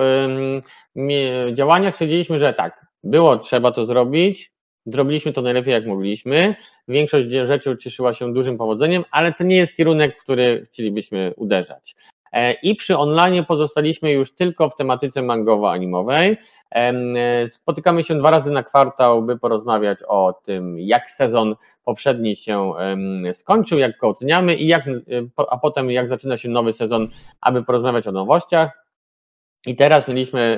działaniach 1.54 1.94
stwierdziliśmy, 1.94 2.40
że 2.40 2.54
tak, 2.54 2.86
było 3.04 3.38
trzeba 3.38 3.72
to 3.72 3.86
zrobić, 3.86 4.53
Zrobiliśmy 4.86 5.34
to 5.34 5.42
najlepiej 5.42 5.72
jak 5.72 5.86
mogliśmy. 5.86 6.56
Większość 6.88 7.28
rzeczy 7.30 7.78
cieszyła 7.78 8.14
się 8.14 8.34
dużym 8.34 8.58
powodzeniem, 8.58 9.04
ale 9.12 9.34
to 9.34 9.44
nie 9.44 9.56
jest 9.56 9.76
kierunek, 9.78 10.16
w 10.16 10.24
który 10.24 10.68
chcielibyśmy 10.70 11.34
uderzać. 11.38 11.96
E, 12.34 12.54
I 12.54 12.76
przy 12.76 12.98
online 12.98 13.46
pozostaliśmy 13.46 14.12
już 14.12 14.36
tylko 14.36 14.70
w 14.70 14.76
tematyce 14.76 15.22
mangowo-animowej. 15.22 16.38
E, 16.76 17.50
spotykamy 17.50 18.04
się 18.04 18.16
dwa 18.16 18.32
razy 18.32 18.52
na 18.52 18.64
kwartał, 18.64 19.22
by 19.22 19.40
porozmawiać 19.40 20.00
o 20.08 20.34
tym, 20.44 20.80
jak 20.80 21.12
sezon 21.12 21.56
poprzedni 21.84 22.36
się 22.36 22.74
skończył, 23.34 23.80
jak 23.80 23.98
go 23.98 24.08
oceniamy 24.08 24.56
i 24.56 24.68
jak, 24.68 24.88
e, 24.88 24.92
a 25.50 25.58
potem 25.58 25.92
jak 25.92 26.08
zaczyna 26.08 26.38
się 26.38 26.50
nowy 26.50 26.74
sezon, 26.74 27.08
aby 27.42 27.64
porozmawiać 27.64 28.08
o 28.08 28.12
nowościach. 28.12 28.84
I 29.68 29.76
teraz 29.76 30.08
mieliśmy 30.08 30.58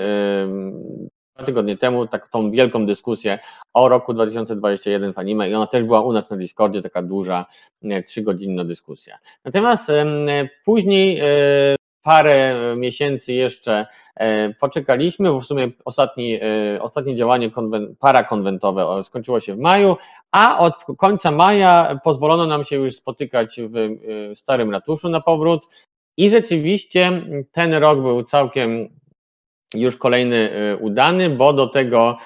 tygodnie 1.43 1.77
temu 1.77 2.07
tak, 2.07 2.29
tą 2.29 2.51
wielką 2.51 2.85
dyskusję 2.85 3.39
o 3.73 3.89
roku 3.89 4.13
2021 4.13 5.13
w 5.13 5.19
anime 5.19 5.49
i 5.49 5.55
ona 5.55 5.67
też 5.67 5.83
była 5.83 6.01
u 6.01 6.13
nas 6.13 6.29
na 6.29 6.37
Discordzie, 6.37 6.81
taka 6.81 7.01
duża, 7.01 7.45
trzygodzinna 8.05 8.65
dyskusja. 8.65 9.17
Natomiast 9.45 9.91
później 10.65 11.19
e, 11.19 11.25
parę 12.01 12.55
miesięcy 12.77 13.33
jeszcze 13.33 13.87
e, 14.15 14.53
poczekaliśmy, 14.53 15.39
w 15.39 15.43
sumie 15.43 15.67
ostatni, 15.85 16.39
e, 16.41 16.81
ostatnie 16.81 17.15
działanie 17.15 17.51
konwen, 17.51 17.95
parakonwentowe 17.99 19.03
skończyło 19.03 19.39
się 19.39 19.55
w 19.55 19.59
maju, 19.59 19.97
a 20.31 20.59
od 20.59 20.73
końca 20.97 21.31
maja 21.31 21.99
pozwolono 22.03 22.45
nam 22.45 22.63
się 22.63 22.75
już 22.75 22.95
spotykać 22.95 23.59
w 23.69 23.97
Starym 24.35 24.71
Ratuszu 24.71 25.09
na 25.09 25.21
powrót 25.21 25.67
i 26.17 26.29
rzeczywiście 26.29 27.21
ten 27.51 27.73
rok 27.73 28.01
był 28.01 28.23
całkiem 28.23 28.89
już 29.73 29.97
kolejny 29.97 30.51
y, 30.73 30.77
udany, 30.77 31.29
bo 31.29 31.53
do 31.53 31.67
tego 31.67 32.17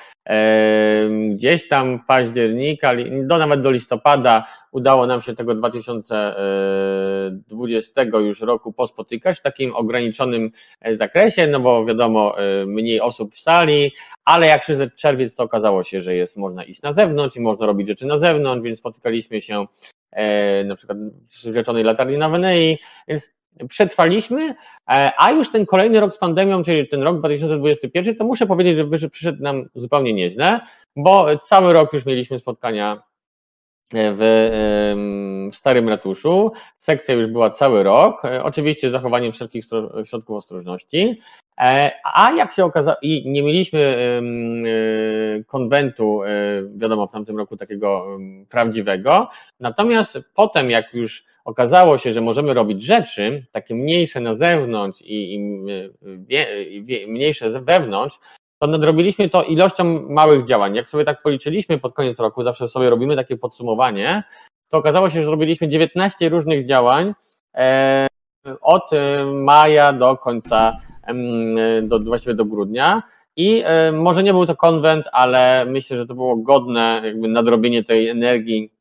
gdzieś 1.30 1.68
tam 1.68 2.00
października, 2.08 2.94
do, 3.24 3.38
nawet 3.38 3.62
do 3.62 3.72
listopada 3.72 4.48
udało 4.72 5.08
nam 5.08 5.22
się 5.22 5.36
tego 5.36 5.56
2020 5.56 8.04
już 8.04 8.42
roku 8.42 8.74
pospotykać 8.74 9.38
w 9.38 9.42
takim 9.42 9.76
ograniczonym 9.76 10.52
e, 10.82 10.96
zakresie, 10.96 11.48
no 11.48 11.60
bo 11.60 11.86
wiadomo, 11.86 12.40
e, 12.40 12.66
mniej 12.66 13.02
osób 13.02 13.36
w 13.36 13.40
sali, 13.40 13.92
ale 14.26 14.48
jak 14.48 14.62
przyszedł 14.62 14.96
czerwiec, 14.96 15.36
to 15.36 15.44
okazało 15.44 15.84
się, 15.84 16.02
że 16.02 16.16
jest 16.16 16.38
można 16.38 16.64
iść 16.64 16.82
na 16.82 16.94
zewnątrz 16.94 17.36
i 17.36 17.40
można 17.40 17.66
robić 17.66 17.88
rzeczy 17.88 18.06
na 18.06 18.18
zewnątrz, 18.18 18.64
więc 18.64 18.80
spotykaliśmy 18.80 19.42
się 19.42 19.66
e, 20.12 20.64
na 20.64 20.76
przykład 20.76 20.98
w 21.28 21.34
Rzeczonej 21.54 21.84
Latarni 21.84 22.18
na 22.18 22.30
Wenei, 22.30 22.78
więc 23.08 23.30
przetrwaliśmy, 23.68 24.56
e, 24.90 25.12
a 25.18 25.32
już 25.32 25.52
ten 25.52 25.66
kolejny 25.66 26.00
rok 26.00 26.14
z 26.14 26.18
pandemią, 26.18 26.64
czyli 26.64 26.88
ten 26.88 27.04
rok 27.04 27.20
2021, 27.20 28.16
to 28.16 28.24
muszę 28.24 28.48
powiedzieć, 28.48 28.78
że 28.92 29.10
przyszedł 29.10 29.44
nam 29.44 29.66
zupełnie 29.76 30.14
nieźle, 30.14 30.60
bo 30.96 31.38
cały 31.38 31.74
rok 31.74 31.94
już 31.94 32.06
mieliśmy 32.06 32.40
spotkania 32.40 33.04
e, 33.94 34.14
w, 34.18 34.20
w 35.52 35.56
Starym 35.56 35.90
Ratuszu. 35.90 36.52
Sekcja 36.80 37.16
już 37.16 37.28
była 37.28 37.50
cały 37.50 37.84
rok, 37.84 38.26
e, 38.26 38.44
oczywiście 38.44 38.90
z 38.90 38.92
zachowaniem 38.92 39.32
wszelkich 39.32 39.66
środków 40.04 40.38
ostrożności. 40.38 41.20
A 42.14 42.32
jak 42.38 42.54
się 42.54 42.66
okazało, 42.66 42.98
i 43.02 43.30
nie 43.30 43.44
mieliśmy 43.44 43.98
konwentu, 45.48 46.22
wiadomo, 46.76 47.08
w 47.08 47.12
tamtym 47.12 47.38
roku 47.38 47.58
takiego 47.58 48.18
prawdziwego. 48.50 49.30
Natomiast 49.60 50.20
potem, 50.34 50.70
jak 50.70 50.94
już 50.94 51.26
okazało 51.50 51.98
się, 51.98 52.12
że 52.12 52.22
możemy 52.22 52.54
robić 52.54 52.84
rzeczy 52.84 53.46
takie 53.52 53.76
mniejsze 53.76 54.20
na 54.20 54.36
zewnątrz 54.36 55.02
i, 55.02 55.34
i, 55.36 57.08
mniejsze 57.08 57.62
wewnątrz, 57.62 58.20
to 58.60 58.68
nadrobiliśmy 58.68 59.30
to 59.30 59.44
ilością 59.44 59.84
małych 60.10 60.46
działań. 60.46 60.76
Jak 60.76 60.90
sobie 60.90 61.06
tak 61.06 61.22
policzyliśmy 61.22 61.78
pod 61.78 61.94
koniec 61.94 62.20
roku, 62.20 62.44
zawsze 62.44 62.68
sobie 62.68 62.90
robimy 62.90 63.16
takie 63.16 63.38
podsumowanie, 63.38 64.24
to 64.70 64.78
okazało 64.78 65.10
się, 65.10 65.24
że 65.24 65.32
robiliśmy 65.32 65.68
19 65.68 66.30
różnych 66.30 66.68
działań 66.68 67.14
e, 67.56 68.08
od 68.62 68.92
maja 69.34 69.94
do 69.94 70.18
końca, 70.18 70.78
do, 71.84 72.00
właściwie 72.00 72.36
do 72.36 72.46
grudnia. 72.46 73.04
I 73.36 73.62
e, 73.66 73.92
może 73.92 74.24
nie 74.24 74.34
był 74.34 74.46
to 74.46 74.56
konwent, 74.56 75.06
ale 75.12 75.66
myślę, 75.66 75.98
że 75.98 76.08
to 76.08 76.16
było 76.16 76.36
godne 76.36 77.02
jakby 77.06 77.28
nadrobienie 77.28 77.84
tej 77.84 78.10
energii 78.10 78.72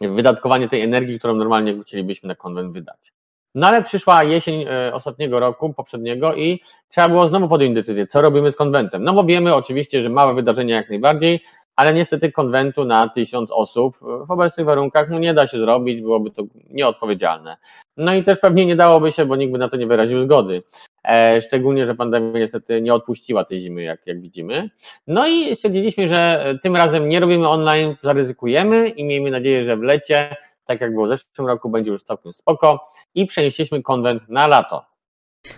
wydatkowanie 0.00 0.68
tej 0.68 0.82
energii, 0.82 1.18
którą 1.18 1.34
normalnie 1.34 1.82
chcielibyśmy 1.82 2.26
na 2.28 2.34
konwent 2.34 2.72
wydać. 2.72 3.12
No 3.54 3.66
ale 3.66 3.82
przyszła 3.82 4.24
jesień 4.24 4.64
e, 4.68 4.94
ostatniego 4.94 5.40
roku, 5.40 5.74
poprzedniego 5.74 6.34
i 6.34 6.60
trzeba 6.88 7.08
było 7.08 7.28
znowu 7.28 7.48
podjąć 7.48 7.74
decyzję, 7.74 8.06
co 8.06 8.20
robimy 8.20 8.52
z 8.52 8.56
konwentem. 8.56 9.04
No 9.04 9.12
bo 9.12 9.24
wiemy 9.24 9.54
oczywiście, 9.54 10.02
że 10.02 10.08
małe 10.08 10.34
wydarzenia 10.34 10.76
jak 10.76 10.90
najbardziej, 10.90 11.40
ale 11.76 11.94
niestety 11.94 12.32
konwentu 12.32 12.84
na 12.84 13.08
tysiąc 13.08 13.50
osób 13.50 13.98
w 14.26 14.30
obecnych 14.30 14.66
warunkach 14.66 15.10
no 15.10 15.18
nie 15.18 15.34
da 15.34 15.46
się 15.46 15.58
zrobić, 15.58 16.00
byłoby 16.00 16.30
to 16.30 16.42
nieodpowiedzialne. 16.70 17.56
No 17.96 18.14
i 18.14 18.24
też 18.24 18.38
pewnie 18.38 18.66
nie 18.66 18.76
dałoby 18.76 19.12
się, 19.12 19.24
bo 19.26 19.36
nikt 19.36 19.52
by 19.52 19.58
na 19.58 19.68
to 19.68 19.76
nie 19.76 19.86
wyraził 19.86 20.20
zgody. 20.20 20.62
E, 21.04 21.42
szczególnie, 21.42 21.86
że 21.86 21.94
pandemia 21.94 22.38
niestety 22.38 22.82
nie 22.82 22.94
odpuściła 22.94 23.44
tej 23.44 23.60
zimy, 23.60 23.82
jak, 23.82 24.06
jak 24.06 24.20
widzimy. 24.20 24.70
No 25.06 25.26
i 25.28 25.56
stwierdziliśmy, 25.56 26.08
że 26.08 26.54
tym 26.62 26.76
razem 26.76 27.08
nie 27.08 27.20
robimy 27.20 27.48
online, 27.48 27.96
zaryzykujemy 28.02 28.88
i 28.88 29.04
miejmy 29.04 29.30
nadzieję, 29.30 29.64
że 29.64 29.76
w 29.76 29.82
lecie, 29.82 30.36
tak 30.64 30.80
jak 30.80 30.94
było 30.94 31.06
w 31.06 31.08
zeszłym 31.08 31.46
roku, 31.46 31.70
będzie 31.70 31.90
już 31.90 32.02
całkiem 32.02 32.32
spoko 32.32 32.92
i 33.14 33.26
przenieśliśmy 33.26 33.82
konwent 33.82 34.28
na 34.28 34.46
lato. 34.46 34.84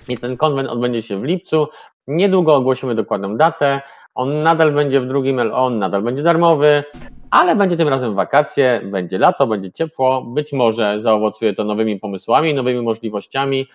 I 0.09 0.18
ten 0.18 0.37
konwent 0.37 0.68
odbędzie 0.68 1.02
się 1.02 1.20
w 1.20 1.24
lipcu. 1.24 1.68
Niedługo 2.07 2.55
ogłosimy 2.55 2.94
dokładną 2.94 3.37
datę. 3.37 3.81
On 4.14 4.42
nadal 4.42 4.72
będzie 4.72 5.00
w 5.00 5.07
drugim 5.07 5.40
on 5.52 5.78
nadal 5.78 6.02
będzie 6.02 6.22
darmowy, 6.22 6.85
ale 7.31 7.57
będzie 7.57 7.76
tym 7.76 7.88
razem 7.88 8.14
wakacje, 8.14 8.81
będzie 8.85 9.18
lato, 9.18 9.46
będzie 9.46 9.72
ciepło, 9.72 10.22
być 10.22 10.52
może 10.52 11.00
zaowocuje 11.00 11.55
to 11.55 11.64
nowymi 11.64 12.00
pomysłami, 12.00 12.55
nowymi 12.55 12.83
możliwościami 12.83 13.61
e, 13.61 13.66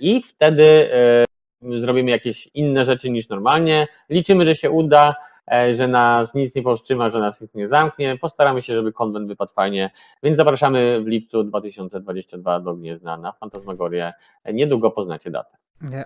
i 0.00 0.22
wtedy 0.22 0.90
e, 0.92 1.80
zrobimy 1.80 2.10
jakieś 2.10 2.48
inne 2.54 2.84
rzeczy 2.84 3.10
niż 3.10 3.28
normalnie. 3.28 3.88
Liczymy, 4.08 4.44
że 4.44 4.54
się 4.54 4.70
uda, 4.70 5.14
e, 5.52 5.74
że 5.74 5.88
nas 5.88 6.34
nic 6.34 6.54
nie 6.54 6.62
powstrzyma, 6.62 7.10
że 7.10 7.18
nas 7.18 7.40
nic 7.40 7.54
nie 7.54 7.68
zamknie. 7.68 8.18
Postaramy 8.20 8.62
się, 8.62 8.74
żeby 8.74 8.92
konwent 8.92 9.28
wypadł 9.28 9.52
fajnie, 9.52 9.90
więc 10.22 10.36
zapraszamy 10.36 11.00
w 11.00 11.06
lipcu 11.06 11.44
2022 11.44 12.60
do 12.60 12.74
Gniezna 12.74 13.16
na 13.16 13.32
Fantasmagorię. 13.32 14.12
Niedługo 14.52 14.90
poznacie 14.90 15.30
datę. 15.30 15.56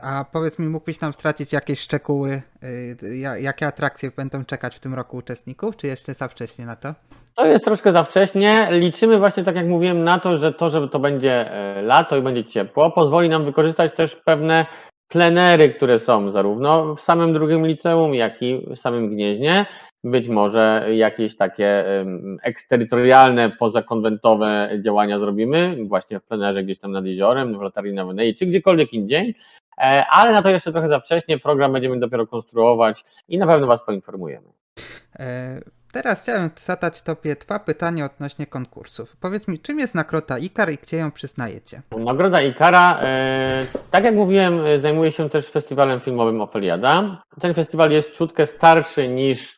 A 0.03 0.25
powiedz 0.33 0.59
mi, 0.59 0.67
mógłbyś 0.67 1.01
nam 1.01 1.13
stracić 1.13 1.53
jakieś 1.53 1.81
szczegóły, 1.81 2.43
y, 3.03 3.17
jakie 3.41 3.67
atrakcje 3.67 4.11
będą 4.11 4.45
czekać 4.45 4.77
w 4.77 4.81
tym 4.81 4.95
roku 4.95 5.17
uczestników, 5.17 5.77
czy 5.77 5.87
jeszcze 5.87 6.15
za 6.15 6.29
wcześnie 6.29 6.67
na 6.67 6.77
to? 6.77 6.95
To 7.37 7.47
jest 7.47 7.65
troszkę 7.65 7.93
za 7.93 8.05
wcześnie. 8.05 8.69
Liczymy 8.71 9.19
właśnie, 9.19 9.45
tak 9.45 9.57
jak 9.57 9.67
mówiłem, 9.67 10.05
na 10.05 10.19
to, 10.19 10.39
że 10.39 10.53
to, 10.53 10.71
że 10.71 10.89
to 10.89 10.99
będzie 10.99 11.53
e, 11.53 11.83
lato 11.83 12.17
i 12.17 12.23
będzie 12.23 12.45
ciepło, 12.45 12.91
pozwoli 12.91 13.29
nam 13.29 13.45
wykorzystać 13.45 13.93
też 13.95 14.17
pewne 14.17 14.67
plenery, 15.09 15.71
które 15.71 15.99
są 15.99 16.33
zarówno 16.33 16.95
w 16.95 17.01
samym 17.01 17.33
drugim 17.33 17.67
liceum, 17.67 18.15
jak 18.15 18.43
i 18.43 18.67
w 18.67 18.77
samym 18.77 19.11
Gnieźnie. 19.11 19.67
Być 20.05 20.29
może 20.29 20.87
jakieś 20.95 21.37
takie 21.37 21.85
eksterytorialne, 22.43 23.51
pozakonwentowe 23.51 24.71
działania 24.85 25.19
zrobimy, 25.19 25.77
właśnie 25.85 26.21
w 26.21 26.25
plenerze 26.25 26.65
gdzieś 26.65 26.79
tam 26.79 26.93
nad 26.93 27.05
jeziorem, 27.07 27.59
w 27.59 27.63
latarni 27.63 27.93
na 27.93 28.05
Wenei, 28.05 28.35
czy 28.35 28.47
gdziekolwiek 28.47 28.93
indziej. 28.93 29.35
E, 29.79 30.05
ale 30.11 30.33
na 30.33 30.43
to 30.43 30.51
jeszcze 30.51 30.73
trochę 30.73 30.89
za 30.89 31.01
wcześnie. 31.01 31.39
Program 31.39 31.73
będziemy 31.73 31.99
dopiero 31.99 32.27
konstruować 32.27 33.05
i 33.29 33.39
na 33.39 33.47
pewno 33.47 33.67
Was 33.67 33.87
poinformujemy. 33.87 34.49
E, 35.97 36.03
teraz 36.03 36.23
chciałem 36.23 36.51
zadać 36.57 37.03
Tobie 37.03 37.37
dwa 37.37 37.59
pytania 37.59 38.05
odnośnie 38.05 38.47
konkursów. 38.47 39.17
Powiedz 39.17 39.49
mi, 39.49 39.59
czym 39.59 39.79
jest 39.79 39.95
Nagroda 39.95 40.39
Ikar 40.39 40.73
i 40.73 40.77
gdzie 40.77 40.97
ją 40.97 41.11
przyznajecie? 41.11 41.83
Nagroda 41.99 42.43
Ikara, 42.43 42.99
e, 43.03 43.67
tak 43.91 44.05
jak 44.05 44.15
mówiłem, 44.15 44.61
zajmuje 44.81 45.13
się 45.13 45.31
też 45.31 45.51
festiwalem 45.51 46.01
filmowym 46.01 46.41
Ofeliada. 46.41 47.23
Ten 47.41 47.55
festiwal 47.55 47.91
jest 47.91 48.13
czutkę 48.13 48.47
starszy 48.47 49.09
niż 49.09 49.57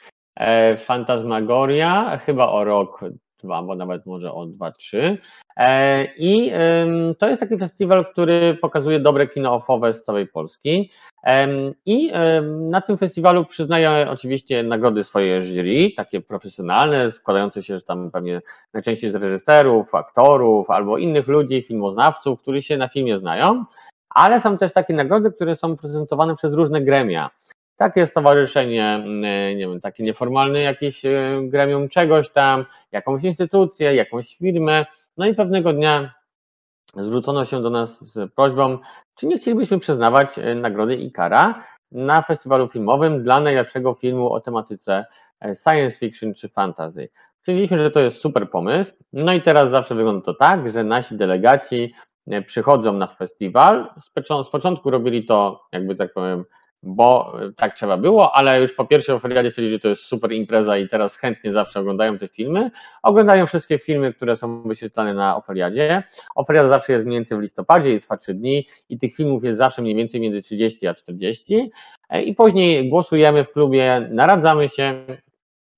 Fantasmagoria, 0.85 2.21
chyba 2.27 2.49
o 2.49 2.65
rok 2.65 3.01
dwa, 3.43 3.63
bo 3.63 3.75
nawet 3.75 4.07
może 4.07 4.33
o 4.33 4.47
dwa, 4.47 4.73
trzy. 4.73 5.19
E, 5.57 6.05
I 6.17 6.53
to 7.19 7.29
jest 7.29 7.41
taki 7.41 7.59
festiwal, 7.59 8.07
który 8.13 8.59
pokazuje 8.61 9.01
dobre 9.01 9.27
kino 9.27 9.55
ofowe 9.55 9.95
z 9.95 10.03
całej 10.03 10.27
Polski. 10.27 10.91
I 11.87 12.13
na 12.71 12.81
tym 12.81 12.99
festiwalu 12.99 13.45
przyznaję 13.45 14.07
oczywiście 14.11 14.63
nagrody 14.63 15.05
swoje 15.05 15.43
jury, 15.43 15.91
takie 15.97 16.21
profesjonalne, 16.21 17.13
składające 17.13 17.63
się 17.63 17.81
tam 17.81 18.11
pewnie 18.11 18.43
najczęściej 18.75 19.11
z 19.11 19.15
reżyserów, 19.15 19.95
aktorów 19.95 20.71
albo 20.71 20.99
innych 20.99 21.29
ludzi, 21.29 21.63
filmoznawców, 21.63 22.41
którzy 22.41 22.63
się 22.63 22.77
na 22.77 22.89
filmie 22.89 23.19
znają, 23.19 23.65
ale 24.11 24.41
są 24.41 24.59
też 24.59 24.73
takie 24.73 24.95
nagrody, 24.95 25.33
które 25.33 25.57
są 25.57 25.77
prezentowane 25.77 26.37
przez 26.37 26.55
różne 26.55 26.81
gremia 26.81 27.31
takie 27.79 28.07
stowarzyszenie, 28.07 28.85
mm, 28.85 29.25
e, 29.25 29.55
nie 29.55 29.69
wiem, 29.69 29.81
takie 29.81 30.05
nieformalne 30.05 30.61
jakieś 30.61 31.05
e, 31.05 31.41
gremium 31.43 31.89
czegoś 31.89 32.31
tam, 32.31 32.65
jakąś 32.93 33.25
instytucję, 33.25 33.95
jakąś 33.95 34.37
firmę, 34.37 34.87
no 35.17 35.27
i 35.27 35.35
pewnego 35.35 35.73
dnia 35.73 36.15
zwrócono 36.97 37.45
się 37.45 37.63
do 37.63 37.71
nas 37.71 38.13
z 38.13 38.33
prośbą, 38.33 38.79
czy 39.15 39.27
nie 39.27 39.39
chcielibyśmy 39.39 39.79
przyznawać 39.79 40.39
e, 40.39 40.55
nagrody 40.55 40.97
Ikara 40.97 41.65
na 41.93 42.23
festiwalu 42.23 42.69
filmowym 42.69 43.23
dla 43.23 43.41
najlepszego 43.41 43.95
filmu 43.95 44.33
o 44.33 44.41
tematyce 44.41 45.05
science 45.65 45.99
fiction 45.99 46.35
czy 46.35 46.49
fantasy. 46.49 47.09
Stwierdziliśmy, 47.41 47.79
że 47.79 47.91
to 47.91 48.01
jest 48.01 48.21
super 48.21 48.51
pomysł. 48.51 48.93
No 49.13 49.33
i 49.33 49.43
teraz 49.43 49.71
zawsze 49.71 49.95
wygląda 49.95 50.25
to 50.25 50.35
tak, 50.35 50.73
że 50.73 50.85
nasi 50.85 51.17
delegaci 51.17 51.95
przychodzą 52.47 52.93
na 52.93 53.07
festiwal. 53.07 53.87
Z 54.47 54.51
początku 54.51 54.91
robili 54.91 55.27
to, 55.27 55.61
jakby 55.73 55.97
tak 55.97 56.13
powiem, 56.13 56.45
bo 56.83 57.39
e, 57.43 57.53
tak 57.53 57.75
trzeba 57.75 57.97
było, 57.97 58.35
ale 58.35 58.61
już 58.61 58.73
po 58.73 58.85
pierwsze 58.85 59.15
Oferiadzie 59.15 59.51
stwierdzili, 59.51 59.77
że 59.77 59.81
to 59.81 59.89
jest 59.89 60.03
super 60.03 60.33
impreza 60.33 60.79
i 60.79 60.89
teraz 60.89 61.17
chętnie 61.17 61.53
zawsze 61.53 61.81
oglądają 61.81 62.19
te 62.19 62.29
filmy. 62.29 62.71
Oglądają 63.03 63.47
wszystkie 63.47 63.79
filmy, 63.79 64.13
które 64.13 64.37
są 64.37 64.63
wyświetlane 64.63 65.15
na 65.15 65.37
Oferiadzie. 65.37 66.03
Oferiada 66.35 66.69
zawsze 66.69 66.93
jest 66.93 67.07
mniej 67.07 67.19
więcej 67.19 67.39
w 67.39 67.41
listopadzie 67.41 67.95
i 67.95 68.01
trwa 68.01 68.17
3 68.17 68.35
dni 68.35 68.67
i 68.89 68.99
tych 68.99 69.17
filmów 69.17 69.45
jest 69.45 69.59
zawsze 69.59 69.83
mniej 69.83 69.95
więcej 69.95 70.21
między 70.21 70.43
30 70.43 70.87
a 70.87 70.95
40 70.95 71.71
e, 72.11 72.23
i 72.23 72.35
później 72.35 72.89
głosujemy 72.89 73.45
w 73.45 73.53
klubie, 73.53 74.09
naradzamy 74.11 74.69
się, 74.69 75.05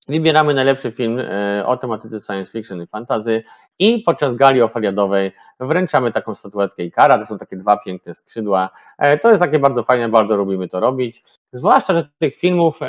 Wybieramy 0.07 0.53
najlepszy 0.53 0.91
film 0.91 1.19
e, 1.19 1.63
o 1.65 1.77
tematyce 1.77 2.19
science 2.19 2.51
fiction 2.51 2.81
i 2.81 2.87
fantasy 2.87 3.43
i 3.79 3.99
podczas 3.99 4.35
gali 4.35 4.61
oferiadowej 4.61 5.31
wręczamy 5.59 6.11
taką 6.11 6.35
statuetkę 6.35 6.83
Ikara, 6.83 7.17
to 7.17 7.25
są 7.25 7.37
takie 7.37 7.57
dwa 7.57 7.77
piękne 7.77 8.13
skrzydła. 8.13 8.69
E, 8.97 9.17
to 9.17 9.29
jest 9.29 9.41
takie 9.41 9.59
bardzo 9.59 9.83
fajne, 9.83 10.09
bardzo 10.09 10.35
lubimy 10.35 10.67
to 10.67 10.79
robić. 10.79 11.23
Zwłaszcza, 11.53 11.93
że 11.93 12.09
tych 12.19 12.35
filmów 12.35 12.79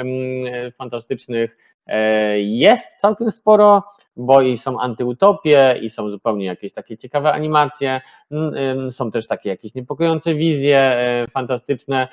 fantastycznych 0.78 1.56
e, 1.86 2.40
jest 2.40 3.00
całkiem 3.00 3.30
sporo 3.30 3.82
bo 4.16 4.42
i 4.42 4.58
są 4.58 4.80
antyutopie, 4.80 5.78
i 5.82 5.90
są 5.90 6.10
zupełnie 6.10 6.44
jakieś 6.46 6.72
takie 6.72 6.98
ciekawe 6.98 7.32
animacje, 7.32 8.00
są 8.90 9.10
też 9.10 9.26
takie 9.26 9.48
jakieś 9.48 9.74
niepokojące 9.74 10.34
wizje 10.34 10.78
e, 10.78 11.26
fantastyczne. 11.30 12.08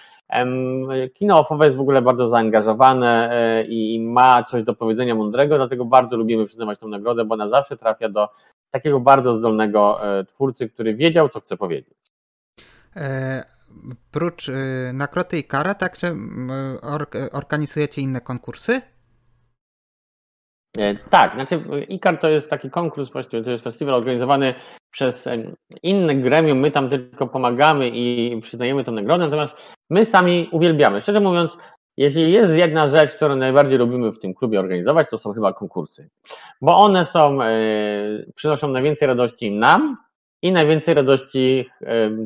Kino 1.14 1.40
ofowe 1.40 1.66
jest 1.66 1.78
w 1.78 1.82
ogóle 1.82 2.02
bardzo 2.02 2.28
zaangażowane 2.28 3.32
e, 3.32 3.64
i 3.64 4.00
ma 4.00 4.44
coś 4.44 4.64
do 4.64 4.74
powiedzenia 4.74 5.16
mądrego, 5.16 5.58
dlatego 5.58 5.86
bardzo 5.86 6.18
lubimy 6.18 6.46
przyznawać 6.46 6.80
tę 6.80 6.88
nagrodę, 6.88 7.26
bo 7.26 7.34
ona 7.34 7.50
zawsze 7.50 7.78
trafia 7.78 8.10
do 8.10 8.30
takiego 8.72 9.00
bardzo 9.00 9.38
zdolnego 9.38 10.08
e, 10.20 10.26
twórcy, 10.26 10.70
który 10.70 10.96
wiedział, 10.96 11.30
co 11.30 11.40
chce 11.40 11.58
powiedzieć. 11.58 11.98
E, 12.96 13.44
prócz 14.12 14.52
nagrody 14.94 15.38
i 15.38 15.44
kara, 15.44 15.74
także 15.74 16.16
organizujecie 17.32 18.02
inne 18.02 18.22
konkursy? 18.22 18.82
E, 20.78 20.96
tak, 20.96 21.34
znaczy 21.34 21.60
ICAR 21.90 22.20
to 22.20 22.30
jest 22.30 22.50
taki 22.50 22.70
konkurs, 22.70 23.12
właściwie 23.12 23.44
to 23.44 23.52
jest 23.52 23.64
festiwal 23.64 23.96
organizowany 23.96 24.54
przez 24.92 25.28
e, 25.28 25.38
inne 25.84 26.16
gremium, 26.16 26.60
my 26.60 26.72
tam 26.72 26.90
tylko 26.90 27.28
pomagamy 27.28 27.90
i 27.94 28.40
przyznajemy 28.42 28.84
tę 28.84 28.92
nagrodę, 28.92 29.24
natomiast 29.24 29.56
my 29.90 30.06
sami 30.06 30.50
uwielbiamy. 30.52 31.02
Szczerze 31.02 31.20
mówiąc, 31.20 31.58
jeśli 31.98 32.32
jest 32.32 32.56
jedna 32.56 32.90
rzecz, 32.90 33.12
którą 33.12 33.36
najbardziej 33.36 33.78
lubimy 33.78 34.12
w 34.12 34.20
tym 34.20 34.34
klubie 34.34 34.60
organizować, 34.60 35.08
to 35.10 35.18
są 35.18 35.34
chyba 35.34 35.54
konkursy, 35.54 36.10
bo 36.62 36.78
one 36.78 37.06
są, 37.06 37.42
e, 37.42 37.50
przynoszą 38.36 38.68
najwięcej 38.68 39.08
radości 39.08 39.52
nam 39.52 39.98
i 40.42 40.52
najwięcej 40.52 40.94
radości 40.94 41.70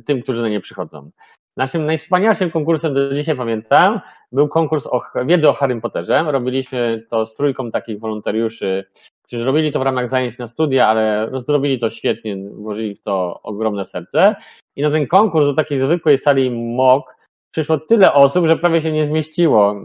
tym, 0.06 0.22
którzy 0.22 0.42
na 0.42 0.50
nie 0.50 0.62
przychodzą. 0.62 1.12
Naszym 1.58 1.86
najwspanialszym 1.86 2.52
konkursem 2.52 2.94
do 2.94 3.16
dzisiaj 3.16 3.36
pamiętam 3.36 4.00
był 4.32 4.48
konkurs 4.48 4.88
o 4.88 5.02
wiedzy 5.26 5.50
o 5.50 5.54
Harrym 5.54 5.82
Potterze. 5.82 6.24
Robiliśmy 6.32 7.04
to 7.10 7.26
z 7.26 7.34
trójką 7.34 7.72
takich 7.72 8.00
wolontariuszy, 8.00 8.86
którzy 9.24 9.46
robili 9.46 9.72
to 9.72 9.80
w 9.80 9.82
ramach 9.82 10.10
zajęć 10.10 10.38
na 10.38 10.48
studia, 10.48 10.88
ale 10.88 11.32
zrobili 11.48 11.80
to 11.80 11.90
świetnie, 11.90 12.38
włożyli 12.54 12.96
w 12.96 13.04
to 13.04 13.40
ogromne 13.44 13.86
serce. 13.86 14.36
I 14.76 14.82
na 14.82 14.92
ten 14.92 15.08
konkurs 15.08 15.46
do 15.46 15.54
takiej 15.54 15.80
zwykłej 15.80 16.18
sali 16.18 16.52
MOK 16.52 17.16
przyszło 17.52 17.78
tyle 17.78 18.14
osób, 18.14 18.48
że 18.48 18.58
prawie 18.58 18.82
się 18.82 18.92
nie 18.92 19.06
zmieściło 19.06 19.76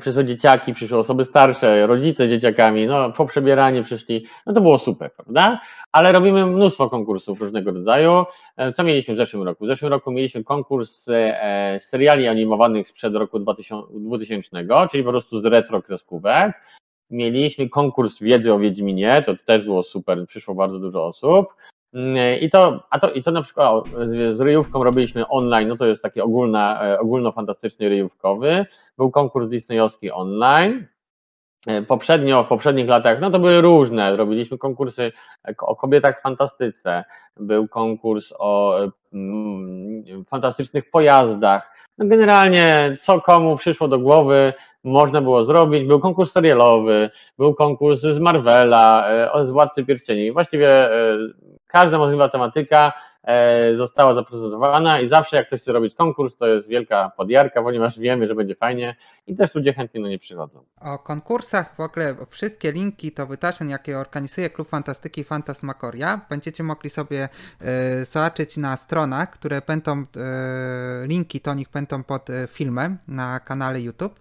przyszły 0.00 0.24
dzieciaki, 0.24 0.74
przyszły 0.74 0.98
osoby 0.98 1.24
starsze, 1.24 1.86
rodzice 1.86 2.28
dzieciakami, 2.28 2.86
no 2.86 3.12
poprzebieranie 3.12 3.82
przyszli, 3.82 4.26
no 4.46 4.54
to 4.54 4.60
było 4.60 4.78
super, 4.78 5.12
prawda? 5.12 5.60
Ale 5.92 6.12
robimy 6.12 6.46
mnóstwo 6.46 6.90
konkursów 6.90 7.40
różnego 7.40 7.70
rodzaju. 7.70 8.24
E, 8.56 8.72
co 8.72 8.84
mieliśmy 8.84 9.14
w 9.14 9.16
zeszłym 9.16 9.42
roku? 9.42 9.64
W 9.64 9.68
zeszłym 9.68 9.90
roku 9.90 10.12
mieliśmy 10.12 10.44
konkurs 10.44 11.08
e, 11.08 11.78
seriali 11.80 12.28
animowanych 12.28 12.88
sprzed 12.88 13.14
roku 13.14 13.38
2000, 13.38 14.66
czyli 14.90 15.04
po 15.04 15.10
prostu 15.10 15.40
z 15.40 15.44
retro 15.44 15.82
kreskówek. 15.82 16.52
Mieliśmy 17.10 17.68
konkurs 17.68 18.20
wiedzy 18.20 18.52
o 18.52 18.58
Wiedźminie, 18.58 19.22
to 19.26 19.34
też 19.46 19.62
było 19.62 19.82
super, 19.82 20.26
przyszło 20.26 20.54
bardzo 20.54 20.78
dużo 20.78 21.06
osób. 21.06 21.46
Mm, 21.94 22.40
I 22.40 22.50
to, 22.50 22.86
a 22.90 22.98
to, 22.98 23.10
i 23.10 23.22
to 23.22 23.30
na 23.30 23.42
przykład 23.42 23.88
z, 23.88 24.36
z 24.36 24.40
ryjówką 24.40 24.84
robiliśmy 24.84 25.28
online, 25.28 25.68
no 25.68 25.76
to 25.76 25.86
jest 25.86 26.02
taki 26.02 26.20
ogólna, 26.20 26.84
e, 26.84 26.98
ogólnofantastyczny 26.98 27.88
ryjówkowy. 27.88 28.66
Był 28.98 29.10
konkurs 29.10 29.48
disneyowski 29.48 30.10
online. 30.10 30.86
E, 31.66 31.82
poprzednio, 31.82 32.44
w 32.44 32.48
poprzednich 32.48 32.88
latach, 32.88 33.20
no 33.20 33.30
to 33.30 33.38
były 33.38 33.60
różne. 33.60 34.16
Robiliśmy 34.16 34.58
konkursy 34.58 35.12
o 35.58 35.76
kobietach 35.76 36.18
w 36.18 36.22
fantastyce, 36.22 37.04
był 37.36 37.68
konkurs 37.68 38.32
o 38.38 38.78
mm, 39.12 40.24
fantastycznych 40.24 40.90
pojazdach. 40.90 41.74
No 41.98 42.06
generalnie, 42.08 42.96
co 43.02 43.20
komu 43.20 43.56
przyszło 43.56 43.88
do 43.88 43.98
głowy, 43.98 44.52
można 44.84 45.20
było 45.20 45.44
zrobić. 45.44 45.84
Był 45.84 46.00
konkurs 46.00 46.32
serialowy, 46.32 47.10
był 47.38 47.54
konkurs 47.54 48.00
z 48.00 48.18
Marvela, 48.18 49.08
e, 49.08 49.46
z 49.46 49.50
Władcy 49.50 49.84
Pierścieni. 49.84 50.32
Właściwie 50.32 50.90
każda 51.74 51.98
możliwa 51.98 52.28
tematyka 52.28 52.92
e, 53.24 53.76
została 53.76 54.14
zaprezentowana 54.14 55.00
i 55.00 55.06
zawsze 55.06 55.36
jak 55.36 55.46
ktoś 55.46 55.60
chce 55.60 55.72
robić 55.72 55.94
konkurs, 55.94 56.36
to 56.36 56.46
jest 56.46 56.68
wielka 56.68 57.12
podjarka, 57.16 57.62
ponieważ 57.62 57.98
wiemy, 57.98 58.28
że 58.28 58.34
będzie 58.34 58.54
fajnie 58.54 58.94
i 59.26 59.34
też 59.34 59.54
ludzie 59.54 59.72
chętnie 59.72 60.00
na 60.00 60.08
nie 60.08 60.18
przychodzą. 60.18 60.64
O 60.80 60.98
konkursach 60.98 61.76
w 61.76 61.80
ogóle 61.80 62.16
wszystkie 62.30 62.72
linki 62.72 63.12
do 63.12 63.26
wydarzeń, 63.26 63.70
jakie 63.70 63.98
organizuje 63.98 64.50
Klub 64.50 64.68
Fantastyki 64.68 65.24
Fantasmagoria, 65.24 66.20
będziecie 66.30 66.62
mogli 66.62 66.90
sobie 66.90 67.28
e, 67.60 68.04
zobaczyć 68.04 68.56
na 68.56 68.76
stronach, 68.76 69.30
które 69.30 69.62
będą, 69.66 69.92
e, 70.00 70.04
linki 71.06 71.40
do 71.40 71.54
nich 71.54 71.70
będą 71.70 72.04
pod 72.04 72.30
e, 72.30 72.46
filmem 72.46 72.98
na 73.08 73.40
kanale 73.40 73.80
YouTube. 73.80 74.20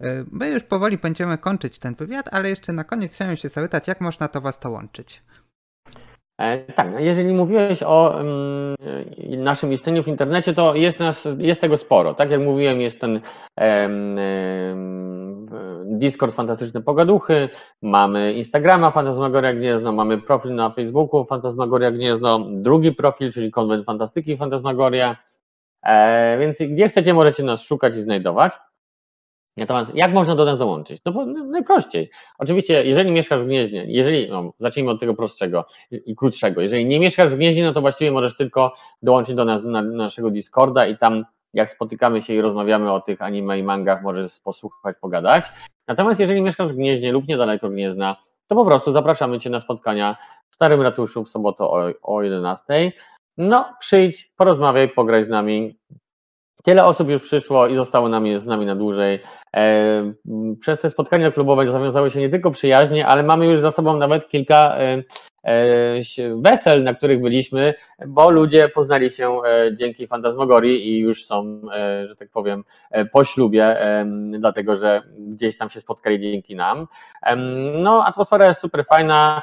E, 0.00 0.24
my 0.32 0.50
już 0.50 0.62
powoli 0.62 0.98
będziemy 0.98 1.38
kończyć 1.38 1.78
ten 1.78 1.94
wywiad, 1.94 2.26
ale 2.32 2.48
jeszcze 2.48 2.72
na 2.72 2.84
koniec 2.84 3.12
chciałem 3.12 3.36
się 3.36 3.48
zapytać, 3.48 3.88
jak 3.88 4.00
można 4.00 4.28
to 4.28 4.40
Was 4.40 4.58
dołączyć? 4.58 5.22
E, 5.40 5.43
tak, 6.74 6.92
no 6.92 6.98
jeżeli 6.98 7.34
mówiłeś 7.34 7.82
o 7.82 8.14
um, 8.16 9.42
naszym 9.42 9.72
istnieniu 9.72 10.02
w 10.02 10.08
internecie, 10.08 10.54
to 10.54 10.74
jest, 10.74 11.00
nas, 11.00 11.28
jest 11.38 11.60
tego 11.60 11.76
sporo. 11.76 12.14
Tak 12.14 12.30
jak 12.30 12.40
mówiłem, 12.40 12.80
jest 12.80 13.00
ten 13.00 13.20
Discord 15.84 16.34
Fantastyczne 16.34 16.82
Pogaduchy, 16.82 17.48
mamy 17.82 18.32
Instagrama 18.32 18.90
Fantasmagoria 18.90 19.54
Gniezno, 19.54 19.92
mamy 19.92 20.18
profil 20.18 20.54
na 20.54 20.70
Facebooku 20.70 21.24
Fantasmagoria 21.24 21.90
Gniezno, 21.90 22.46
drugi 22.50 22.92
profil, 22.92 23.32
czyli 23.32 23.50
Konwent 23.50 23.86
Fantastyki 23.86 24.36
Fantasmagoria, 24.36 25.16
e, 25.82 26.38
więc 26.38 26.58
gdzie 26.58 26.88
chcecie, 26.88 27.14
możecie 27.14 27.42
nas 27.42 27.62
szukać 27.62 27.96
i 27.96 28.02
znajdować. 28.02 28.52
Natomiast 29.56 29.94
jak 29.94 30.12
można 30.12 30.34
do 30.34 30.44
nas 30.44 30.58
dołączyć? 30.58 31.02
No 31.04 31.12
bo 31.12 31.26
najprościej. 31.26 32.10
Oczywiście, 32.38 32.84
jeżeli 32.84 33.10
mieszkasz 33.10 33.42
w 33.42 33.46
Gnieźnie, 33.46 33.84
jeżeli, 33.88 34.30
no, 34.30 34.52
zacznijmy 34.58 34.90
od 34.90 35.00
tego 35.00 35.14
prostszego 35.14 35.64
i 35.90 36.16
krótszego, 36.16 36.60
jeżeli 36.60 36.86
nie 36.86 37.00
mieszkasz 37.00 37.32
w 37.32 37.36
Gnieźnie, 37.36 37.64
no 37.64 37.72
to 37.72 37.80
właściwie 37.80 38.10
możesz 38.10 38.36
tylko 38.36 38.74
dołączyć 39.02 39.34
do 39.34 39.44
nas 39.44 39.64
na, 39.64 39.82
naszego 39.82 40.30
Discorda 40.30 40.86
i 40.86 40.98
tam 40.98 41.24
jak 41.52 41.70
spotykamy 41.70 42.22
się 42.22 42.34
i 42.34 42.40
rozmawiamy 42.40 42.92
o 42.92 43.00
tych 43.00 43.22
anime 43.22 43.58
i 43.58 43.62
mangach, 43.62 44.02
możesz 44.02 44.40
posłuchać, 44.40 44.96
pogadać. 45.00 45.44
Natomiast 45.88 46.20
jeżeli 46.20 46.42
mieszkasz 46.42 46.72
w 46.72 46.76
Gnieźnie 46.76 47.12
lub 47.12 47.28
niedaleko 47.28 47.68
Gniezna, 47.68 48.16
to 48.46 48.54
po 48.54 48.64
prostu 48.64 48.92
zapraszamy 48.92 49.38
Cię 49.38 49.50
na 49.50 49.60
spotkania 49.60 50.16
w 50.50 50.54
Starym 50.54 50.82
Ratuszu 50.82 51.24
w 51.24 51.28
sobotę 51.28 51.64
o, 51.64 51.92
o 52.02 52.22
11. 52.22 52.92
No, 53.36 53.74
przyjdź, 53.80 54.32
porozmawiaj, 54.36 54.88
pograj 54.88 55.24
z 55.24 55.28
nami, 55.28 55.78
Wiele 56.66 56.84
osób 56.84 57.08
już 57.08 57.22
przyszło 57.22 57.66
i 57.66 57.76
zostało 57.76 58.08
nami, 58.08 58.40
z 58.40 58.46
nami 58.46 58.66
na 58.66 58.76
dłużej. 58.76 59.20
E, 59.54 60.12
przez 60.60 60.78
te 60.78 60.90
spotkania 60.90 61.30
klubowe 61.30 61.70
zawiązały 61.70 62.10
się 62.10 62.20
nie 62.20 62.28
tylko 62.28 62.50
przyjaźnie, 62.50 63.06
ale 63.06 63.22
mamy 63.22 63.46
już 63.46 63.60
za 63.60 63.70
sobą 63.70 63.96
nawet 63.96 64.28
kilka 64.28 64.76
e, 64.78 65.02
E, 65.44 66.00
wesel, 66.42 66.82
na 66.82 66.94
których 66.94 67.20
byliśmy, 67.20 67.74
bo 68.06 68.30
ludzie 68.30 68.68
poznali 68.68 69.10
się 69.10 69.40
dzięki 69.72 70.06
Fantasmagorii 70.06 70.88
i 70.88 70.98
już 70.98 71.26
są, 71.26 71.60
że 72.06 72.16
tak 72.16 72.30
powiem, 72.30 72.64
po 73.12 73.24
ślubie, 73.24 73.76
dlatego 74.38 74.76
że 74.76 75.02
gdzieś 75.18 75.56
tam 75.56 75.70
się 75.70 75.80
spotkali 75.80 76.20
dzięki 76.20 76.56
nam. 76.56 76.86
No, 77.74 78.04
atmosfera 78.04 78.46
jest 78.46 78.60
super 78.60 78.84
fajna. 78.86 79.42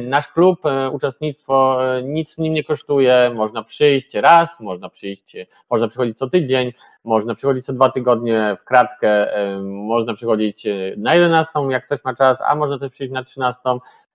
Nasz 0.00 0.28
klub, 0.28 0.60
uczestnictwo 0.92 1.78
nic 2.04 2.34
w 2.34 2.38
nim 2.38 2.54
nie 2.54 2.64
kosztuje. 2.64 3.32
Można 3.34 3.62
przyjść 3.62 4.14
raz, 4.14 4.60
można 4.60 4.88
przyjść, 4.88 5.36
można 5.70 5.88
przychodzić 5.88 6.18
co 6.18 6.30
tydzień, 6.30 6.72
można 7.04 7.34
przychodzić 7.34 7.64
co 7.64 7.72
dwa 7.72 7.90
tygodnie 7.90 8.56
w 8.60 8.64
kratkę, 8.64 9.32
można 9.62 10.14
przychodzić 10.14 10.66
na 10.96 11.14
11, 11.14 11.52
jak 11.70 11.86
ktoś 11.86 12.04
ma 12.04 12.14
czas, 12.14 12.38
a 12.40 12.54
można 12.54 12.78
też 12.78 12.90
przyjść 12.90 13.12
na 13.12 13.24
13 13.24 13.60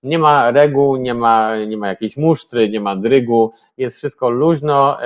nie 0.03 0.19
ma 0.19 0.51
reguł, 0.51 0.95
nie 0.95 1.13
ma, 1.13 1.57
nie 1.57 1.77
ma 1.77 1.87
jakiejś 1.87 2.17
musztry, 2.17 2.69
nie 2.69 2.79
ma 2.79 2.95
drygu, 2.95 3.53
jest 3.77 3.97
wszystko 3.97 4.29
luźno, 4.29 4.97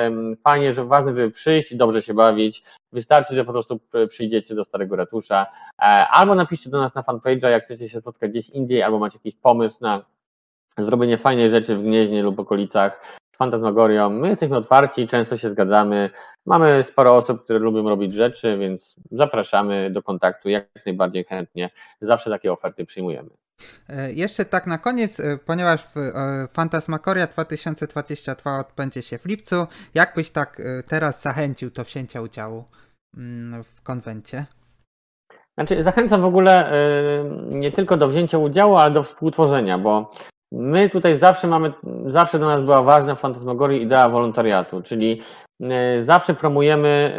fajnie, 0.44 0.74
że 0.74 0.86
ważne, 0.86 1.12
żeby 1.12 1.32
przyjść 1.32 1.72
i 1.72 1.78
dobrze 1.78 2.02
się 2.02 2.14
bawić. 2.14 2.64
Wystarczy, 2.92 3.36
że 3.36 3.46
po 3.46 3.52
prostu 3.52 3.80
przyjdziecie 4.08 4.56
do 4.56 4.64
Starego 4.64 4.96
Ratusza, 4.96 5.46
e, 5.80 5.84
albo 6.08 6.36
napiszcie 6.36 6.70
do 6.70 6.78
nas 6.78 6.96
na 6.96 7.02
fanpage'a, 7.02 7.48
jak 7.48 7.66
chcecie 7.66 7.90
się 7.90 8.00
spotkać 8.00 8.32
gdzieś 8.32 8.50
indziej, 8.50 8.84
albo 8.84 9.00
macie 9.00 9.18
jakiś 9.18 9.36
pomysł 9.36 9.78
na 9.82 10.06
zrobienie 10.78 11.18
fajnej 11.18 11.50
rzeczy 11.50 11.76
w 11.76 11.84
Gnieźnie 11.84 12.24
lub 12.24 12.40
okolicach, 12.40 13.18
fantasmagorią. 13.38 14.10
My 14.10 14.28
jesteśmy 14.28 14.58
otwarci, 14.58 15.08
często 15.08 15.38
się 15.38 15.50
zgadzamy. 15.50 16.10
Mamy 16.46 16.84
sporo 16.84 17.16
osób, 17.16 17.44
które 17.44 17.60
lubią 17.60 17.90
robić 17.90 18.14
rzeczy, 18.14 18.58
więc 18.58 18.96
zapraszamy 19.12 19.92
do 19.92 20.04
kontaktu 20.04 20.50
jak 20.50 20.68
najbardziej 20.86 21.24
chętnie. 21.24 21.70
Zawsze 22.02 22.30
takie 22.30 22.52
oferty 22.52 22.86
przyjmujemy. 22.86 23.30
E, 23.90 24.14
jeszcze 24.14 24.46
tak 24.46 24.68
na 24.68 24.78
koniec, 24.78 25.20
e, 25.20 25.38
ponieważ 25.46 25.88
Fantasmagoria 26.52 27.28
2022 27.28 28.60
odbędzie 28.60 29.02
się 29.02 29.18
w 29.18 29.26
lipcu, 29.26 29.68
jakbyś 29.94 30.32
tak 30.32 30.60
e, 30.60 30.84
teraz 30.84 31.22
zachęcił 31.22 31.70
do 31.70 31.84
wzięcia 31.84 32.22
udziału 32.22 32.64
mm, 33.18 33.64
w 33.64 33.82
konwencie? 33.82 34.46
Znaczy, 35.58 35.84
zachęcam 35.84 36.22
w 36.22 36.26
ogóle 36.26 36.72
nie 37.50 37.72
tylko 37.72 37.98
do 37.98 38.08
wzięcia 38.08 38.38
udziału, 38.38 38.76
ale 38.76 38.92
do 38.92 39.04
współtworzenia, 39.04 39.78
bo 39.78 40.12
my 40.52 40.90
tutaj 40.90 41.20
zawsze 41.20 41.48
mamy, 41.48 41.74
zawsze 42.06 42.40
do 42.40 42.46
nas 42.46 42.62
była 42.62 42.84
ważna 42.84 43.16
w 43.16 43.20
Fantasmagorii 43.20 43.82
idea 43.82 44.10
wolontariatu, 44.10 44.82
czyli 44.82 45.22
zawsze 46.04 46.34
promujemy 46.34 47.14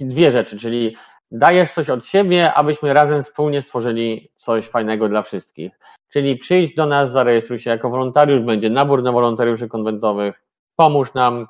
dwie 0.00 0.32
rzeczy, 0.32 0.58
czyli 0.58 0.96
dajesz 1.30 1.72
coś 1.72 1.90
od 1.90 2.06
siebie, 2.06 2.54
abyśmy 2.54 2.92
razem 2.92 3.22
wspólnie 3.22 3.62
stworzyli 3.62 4.30
coś 4.36 4.68
fajnego 4.68 5.08
dla 5.08 5.22
wszystkich. 5.22 5.72
Czyli 6.08 6.36
przyjdź 6.36 6.74
do 6.74 6.86
nas, 6.86 7.10
zarejestruj 7.10 7.58
się 7.58 7.70
jako 7.70 7.90
wolontariusz, 7.90 8.42
będzie 8.42 8.70
nabór 8.70 9.02
na 9.02 9.12
wolontariuszy 9.12 9.68
konwentowych, 9.68 10.42
pomóż 10.76 11.14
nam, 11.14 11.46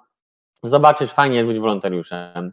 zobaczysz, 0.62 1.10
fajnie 1.10 1.36
jest 1.36 1.48
być 1.48 1.58
wolontariuszem. 1.58 2.52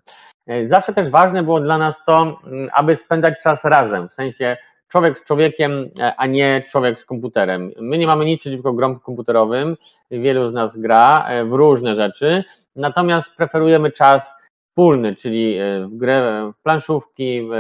Zawsze 0.66 0.94
też 0.94 1.10
ważne 1.10 1.44
było 1.44 1.60
dla 1.60 1.78
nas 1.78 1.96
to, 2.06 2.40
aby 2.74 2.96
spędzać 2.96 3.34
czas 3.44 3.66
razem, 3.66 4.10
w 4.10 4.14
sensie 4.14 4.58
człowiek 4.94 5.20
z 5.20 5.24
człowiekiem, 5.24 5.90
a 6.18 6.28
nie 6.28 6.64
człowiek 6.70 7.00
z 7.00 7.06
komputerem. 7.06 7.72
My 7.80 7.98
nie 7.98 8.08
mamy 8.08 8.26
nic 8.26 8.40
przeciwko 8.40 8.74
grom 8.74 9.00
komputerowym, 9.00 9.78
wielu 10.12 10.50
z 10.50 10.54
nas 10.54 10.78
gra 10.78 11.26
e, 11.28 11.46
w 11.46 11.54
różne 11.54 11.96
rzeczy, 11.96 12.44
natomiast 12.76 13.32
preferujemy 13.38 13.92
czas 13.92 14.34
wspólny, 14.70 15.16
czyli 15.16 15.58
e, 15.58 15.88
w 15.88 15.98
grę 15.98 16.52
w 16.54 16.64
planszówki, 16.64 17.42
w 17.42 17.54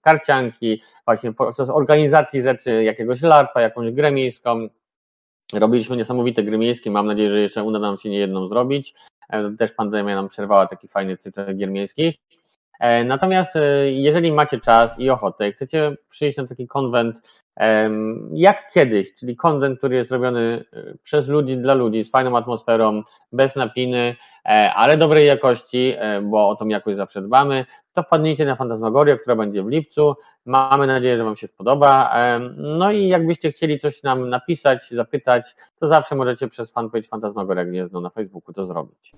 karcianki, 0.00 0.82
właśnie 1.04 1.32
podczas 1.32 1.68
organizacji 1.68 2.42
rzeczy, 2.42 2.84
jakiegoś 2.84 3.22
larpa, 3.22 3.60
jakąś 3.60 3.92
grę 3.92 4.12
miejską. 4.12 4.68
Robiliśmy 5.52 5.96
niesamowite 5.96 6.42
gry 6.42 6.58
miejskie, 6.58 6.90
mam 6.90 7.06
nadzieję, 7.06 7.30
że 7.30 7.40
jeszcze 7.40 7.64
uda 7.64 7.78
nam 7.78 7.98
się 7.98 8.10
nie 8.10 8.18
jedną 8.18 8.48
zrobić. 8.48 8.94
E, 9.28 9.56
też 9.58 9.72
pandemia 9.72 10.14
nam 10.14 10.28
przerwała 10.28 10.66
taki 10.66 10.88
fajny 10.88 11.16
cykl 11.16 11.56
gier 11.56 11.70
miejskich. 11.70 12.14
E, 12.80 13.04
natomiast 13.04 13.58
jeżeli 13.86 14.32
macie 14.32 14.60
czas 14.60 14.98
i 14.98 15.10
ochotę, 15.10 15.52
chcecie 15.52 15.96
przyjść 16.08 16.38
na 16.38 16.46
taki 16.46 16.66
konwent 16.66 17.42
jak 18.32 18.70
kiedyś, 18.72 19.14
czyli 19.14 19.36
konwent, 19.36 19.78
który 19.78 19.96
jest 19.96 20.10
robiony 20.10 20.64
przez 21.02 21.28
ludzi, 21.28 21.58
dla 21.58 21.74
ludzi, 21.74 22.04
z 22.04 22.10
fajną 22.10 22.36
atmosferą, 22.36 23.02
bez 23.32 23.56
napiny, 23.56 24.16
E, 24.44 24.74
ale 24.74 24.96
dobrej 24.96 25.26
jakości, 25.26 25.94
e, 25.98 26.20
bo 26.22 26.48
o 26.48 26.56
tą 26.56 26.68
jakość 26.68 26.96
zawsze 26.96 27.22
dbamy, 27.22 27.66
to 27.92 28.02
wpadnijcie 28.02 28.44
na 28.44 28.56
Fantasmagorię, 28.56 29.18
która 29.18 29.36
będzie 29.36 29.62
w 29.62 29.68
lipcu. 29.68 30.14
Mamy 30.44 30.86
nadzieję, 30.86 31.16
że 31.16 31.24
Wam 31.24 31.36
się 31.36 31.46
spodoba. 31.46 32.12
E, 32.14 32.38
no 32.56 32.92
i 32.92 33.08
jakbyście 33.08 33.50
chcieli 33.50 33.78
coś 33.78 34.02
nam 34.02 34.28
napisać, 34.28 34.90
zapytać, 34.90 35.54
to 35.80 35.88
zawsze 35.88 36.14
możecie 36.14 36.48
przez 36.48 36.70
fanpage 36.70 37.08
Fantasmagoria 37.08 37.64
Gniezno 37.64 38.00
na 38.00 38.10
Facebooku 38.10 38.52
to 38.52 38.64
zrobić. 38.64 39.12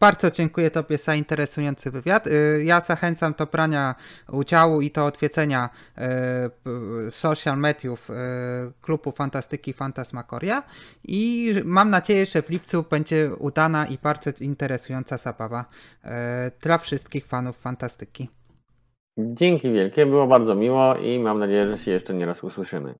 Bardzo 0.00 0.30
dziękuję 0.30 0.70
Tobie 0.70 0.98
za 0.98 1.14
interesujący 1.14 1.90
wywiad. 1.90 2.26
Y, 2.26 2.64
ja 2.64 2.80
zachęcam 2.80 3.34
do 3.38 3.46
brania 3.46 3.94
udziału 4.32 4.80
i 4.80 4.90
do 4.90 5.06
odwiedzenia 5.06 5.70
y, 7.06 7.10
social 7.10 7.58
mediów 7.58 8.10
y, 8.10 8.14
klubu 8.82 9.12
Fantastyki 9.12 9.72
Fantasmagoria 9.72 10.62
i 11.04 11.54
mam 11.64 11.90
nadzieję, 11.90 12.26
że 12.26 12.42
w 12.42 12.50
lipcu 12.50 12.84
będzie 12.90 13.30
udana 13.38 13.86
i 13.86 13.98
bardzo 14.02 14.30
interesująca 14.40 15.16
zabawa 15.16 15.64
dla 16.62 16.78
wszystkich 16.78 17.26
fanów 17.26 17.56
fantastyki. 17.56 18.28
Dzięki 19.18 19.72
wielkie, 19.72 20.06
było 20.06 20.26
bardzo 20.26 20.54
miło 20.54 20.96
i 20.96 21.18
mam 21.18 21.38
nadzieję, 21.38 21.70
że 21.70 21.78
się 21.78 21.90
jeszcze 21.90 22.14
nie 22.14 22.26
raz 22.26 22.44
usłyszymy. 22.44 22.94